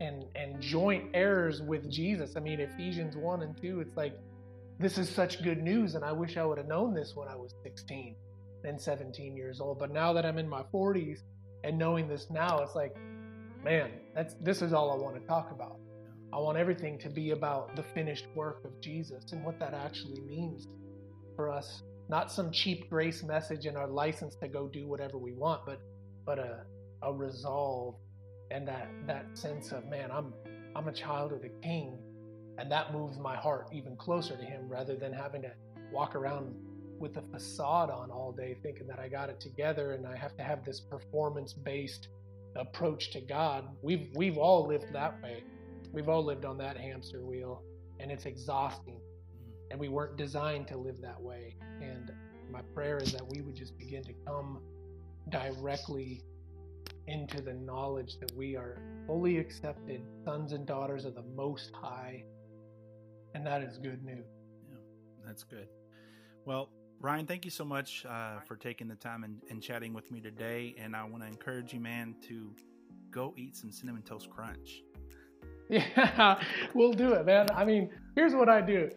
and 0.00 0.24
and 0.34 0.60
joint 0.60 1.04
heirs 1.14 1.62
with 1.62 1.90
jesus 1.90 2.36
i 2.36 2.40
mean 2.40 2.60
ephesians 2.60 3.16
1 3.16 3.42
and 3.42 3.60
2 3.60 3.80
it's 3.80 3.96
like 3.96 4.14
this 4.78 4.98
is 4.98 5.08
such 5.08 5.42
good 5.42 5.62
news 5.62 5.94
and 5.94 6.04
i 6.04 6.12
wish 6.12 6.36
i 6.36 6.44
would 6.44 6.58
have 6.58 6.68
known 6.68 6.94
this 6.94 7.12
when 7.14 7.28
i 7.28 7.36
was 7.36 7.54
16 7.62 8.14
and 8.64 8.80
17 8.80 9.36
years 9.36 9.60
old 9.60 9.78
but 9.78 9.92
now 9.92 10.12
that 10.12 10.26
i'm 10.26 10.38
in 10.38 10.48
my 10.48 10.62
40s 10.74 11.20
and 11.64 11.78
knowing 11.78 12.08
this 12.08 12.26
now 12.30 12.58
it's 12.58 12.74
like 12.74 12.96
man, 13.66 13.90
that's 14.14 14.34
this 14.40 14.62
is 14.62 14.72
all 14.72 14.92
I 14.92 14.94
want 14.94 15.20
to 15.20 15.26
talk 15.26 15.50
about. 15.50 15.78
I 16.32 16.38
want 16.38 16.56
everything 16.56 16.98
to 17.00 17.10
be 17.10 17.32
about 17.32 17.74
the 17.74 17.82
finished 17.82 18.26
work 18.36 18.64
of 18.64 18.80
Jesus 18.80 19.32
and 19.32 19.44
what 19.44 19.58
that 19.58 19.74
actually 19.74 20.20
means 20.20 20.68
for 21.34 21.50
us. 21.50 21.82
Not 22.08 22.30
some 22.30 22.52
cheap 22.52 22.88
grace 22.88 23.24
message 23.24 23.66
and 23.66 23.76
our 23.76 23.88
license 23.88 24.36
to 24.36 24.46
go 24.46 24.68
do 24.68 24.86
whatever 24.86 25.18
we 25.18 25.32
want, 25.32 25.62
but 25.66 25.80
but 26.26 26.38
a 26.38 26.64
a 27.02 27.12
resolve 27.12 27.94
and 28.50 28.66
that 28.68 28.88
that 29.06 29.26
sense 29.34 29.72
of 29.72 29.86
man, 29.86 30.10
I'm 30.10 30.32
I'm 30.74 30.88
a 30.88 30.92
child 30.92 31.32
of 31.32 31.42
the 31.42 31.50
King, 31.62 31.98
and 32.58 32.70
that 32.70 32.92
moves 32.92 33.18
my 33.18 33.36
heart 33.36 33.68
even 33.72 33.96
closer 33.96 34.36
to 34.36 34.44
Him 34.44 34.68
rather 34.68 34.96
than 34.96 35.12
having 35.12 35.42
to 35.42 35.52
walk 35.92 36.14
around 36.14 36.54
with 36.98 37.16
a 37.16 37.22
facade 37.32 37.90
on 37.90 38.10
all 38.10 38.32
day, 38.32 38.56
thinking 38.62 38.86
that 38.86 38.98
I 38.98 39.08
got 39.08 39.28
it 39.28 39.40
together 39.40 39.92
and 39.92 40.06
I 40.06 40.16
have 40.16 40.36
to 40.36 40.42
have 40.42 40.64
this 40.64 40.80
performance 40.80 41.52
based 41.52 42.08
approach 42.56 43.10
to 43.12 43.20
God. 43.20 43.68
We've 43.82 44.08
we've 44.14 44.38
all 44.38 44.66
lived 44.66 44.92
that 44.92 45.22
way. 45.22 45.44
We've 45.92 46.08
all 46.08 46.24
lived 46.24 46.44
on 46.44 46.58
that 46.58 46.76
hamster 46.76 47.24
wheel 47.24 47.62
and 48.00 48.10
it's 48.10 48.26
exhausting. 48.26 48.94
Mm-hmm. 48.94 49.70
And 49.70 49.80
we 49.80 49.88
weren't 49.88 50.16
designed 50.16 50.68
to 50.68 50.76
live 50.76 51.00
that 51.02 51.20
way. 51.20 51.56
And 51.80 52.12
my 52.50 52.62
prayer 52.74 52.98
is 52.98 53.12
that 53.12 53.26
we 53.26 53.40
would 53.40 53.54
just 53.54 53.76
begin 53.78 54.02
to 54.04 54.12
come 54.26 54.60
directly 55.28 56.22
into 57.06 57.40
the 57.40 57.54
knowledge 57.54 58.18
that 58.18 58.32
we 58.36 58.56
are 58.56 58.78
fully 59.06 59.38
accepted 59.38 60.02
sons 60.24 60.52
and 60.52 60.66
daughters 60.66 61.04
of 61.04 61.14
the 61.14 61.22
most 61.34 61.70
high 61.74 62.24
and 63.36 63.46
that 63.46 63.62
is 63.62 63.76
good 63.76 64.02
news. 64.02 64.24
Yeah, 64.70 64.78
that's 65.26 65.44
good. 65.44 65.68
Well, 66.46 66.70
Ryan, 67.00 67.26
thank 67.26 67.44
you 67.44 67.50
so 67.50 67.66
much 67.66 68.06
uh, 68.06 68.40
for 68.40 68.56
taking 68.56 68.88
the 68.88 68.94
time 68.94 69.24
and, 69.24 69.42
and 69.50 69.62
chatting 69.62 69.92
with 69.92 70.10
me 70.10 70.22
today. 70.22 70.74
And 70.78 70.96
I 70.96 71.04
want 71.04 71.22
to 71.22 71.28
encourage 71.28 71.74
you, 71.74 71.80
man, 71.80 72.16
to 72.28 72.54
go 73.10 73.34
eat 73.36 73.54
some 73.54 73.70
cinnamon 73.70 74.02
toast 74.02 74.30
crunch. 74.30 74.82
Yeah, 75.68 76.40
we'll 76.74 76.92
do 76.92 77.14
it, 77.14 77.26
man. 77.26 77.48
I 77.52 77.64
mean, 77.64 77.90
here's 78.14 78.36
what 78.36 78.48
I 78.48 78.60
do. 78.60 78.88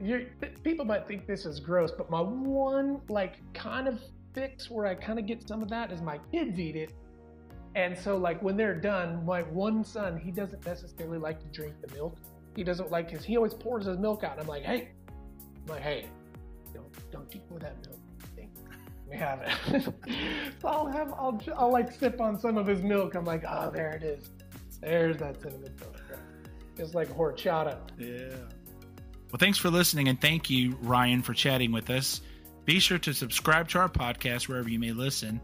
You're, 0.00 0.20
people 0.62 0.84
might 0.84 1.08
think 1.08 1.26
this 1.26 1.44
is 1.44 1.58
gross, 1.58 1.90
but 1.90 2.08
my 2.10 2.20
one 2.20 3.00
like 3.08 3.40
kind 3.54 3.88
of 3.88 3.98
fix 4.36 4.70
where 4.70 4.86
I 4.86 4.94
kind 4.94 5.18
of 5.18 5.26
get 5.26 5.48
some 5.48 5.62
of 5.62 5.70
that 5.70 5.90
is 5.90 6.02
my 6.02 6.18
kids 6.30 6.60
eat 6.60 6.76
it. 6.76 6.92
And 7.74 7.96
so 7.96 8.16
like 8.16 8.42
when 8.42 8.56
they're 8.56 8.78
done, 8.78 9.24
my 9.24 9.42
one 9.42 9.82
son, 9.82 10.18
he 10.18 10.30
doesn't 10.30 10.64
necessarily 10.64 11.18
like 11.18 11.40
to 11.40 11.46
drink 11.46 11.74
the 11.80 11.92
milk. 11.94 12.18
He 12.54 12.62
doesn't 12.62 12.90
like 12.90 13.10
his, 13.10 13.24
he 13.24 13.36
always 13.36 13.54
pours 13.54 13.86
his 13.86 13.98
milk 13.98 14.24
out. 14.24 14.38
I'm 14.38 14.46
like, 14.46 14.62
hey, 14.62 14.90
I'm 15.08 15.74
like, 15.74 15.82
hey, 15.82 16.06
don't, 16.72 17.10
don't 17.10 17.34
you 17.34 17.40
pour 17.48 17.58
that 17.58 17.76
milk. 17.86 17.98
We 19.08 19.16
have 19.16 19.40
it. 19.40 19.82
so 20.60 20.68
I'll 20.68 20.86
have, 20.86 21.12
I'll, 21.12 21.40
I'll 21.56 21.70
like 21.70 21.92
sip 21.92 22.20
on 22.20 22.40
some 22.40 22.58
of 22.58 22.66
his 22.66 22.82
milk. 22.82 23.14
I'm 23.14 23.24
like, 23.24 23.44
oh, 23.48 23.70
there 23.70 23.92
it 23.92 24.02
is. 24.02 24.30
There's 24.80 25.16
that 25.18 25.40
cinnamon 25.40 25.72
toast. 25.76 26.02
Just 26.76 26.94
like 26.94 27.08
horchata. 27.08 27.78
Yeah. 27.98 28.36
Well, 29.30 29.38
thanks 29.38 29.58
for 29.58 29.70
listening, 29.70 30.08
and 30.08 30.20
thank 30.20 30.50
you, 30.50 30.76
Ryan, 30.82 31.22
for 31.22 31.34
chatting 31.34 31.72
with 31.72 31.88
us. 31.88 32.20
Be 32.66 32.80
sure 32.80 32.98
to 32.98 33.14
subscribe 33.14 33.68
to 33.70 33.78
our 33.78 33.88
podcast 33.88 34.48
wherever 34.48 34.68
you 34.68 34.78
may 34.78 34.92
listen. 34.92 35.40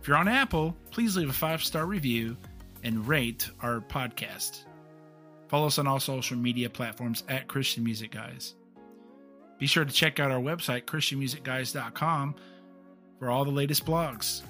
If 0.00 0.08
you're 0.08 0.16
on 0.16 0.28
Apple, 0.28 0.76
please 0.90 1.16
leave 1.16 1.30
a 1.30 1.32
five 1.32 1.62
star 1.62 1.86
review 1.86 2.36
and 2.82 3.06
rate 3.06 3.48
our 3.62 3.80
podcast. 3.80 4.64
Follow 5.48 5.68
us 5.68 5.78
on 5.78 5.86
all 5.86 6.00
social 6.00 6.36
media 6.36 6.68
platforms 6.68 7.22
at 7.28 7.46
Christian 7.46 7.84
Music 7.84 8.10
Guys. 8.10 8.54
Be 9.58 9.66
sure 9.66 9.84
to 9.84 9.92
check 9.92 10.18
out 10.18 10.32
our 10.32 10.40
website, 10.40 10.86
ChristianMusicGuys.com, 10.86 12.34
for 13.20 13.30
all 13.30 13.44
the 13.44 13.52
latest 13.52 13.86
blogs. 13.86 14.42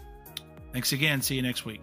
Thanks 0.73 0.93
again. 0.93 1.21
See 1.21 1.35
you 1.35 1.43
next 1.43 1.67
week. 1.67 1.83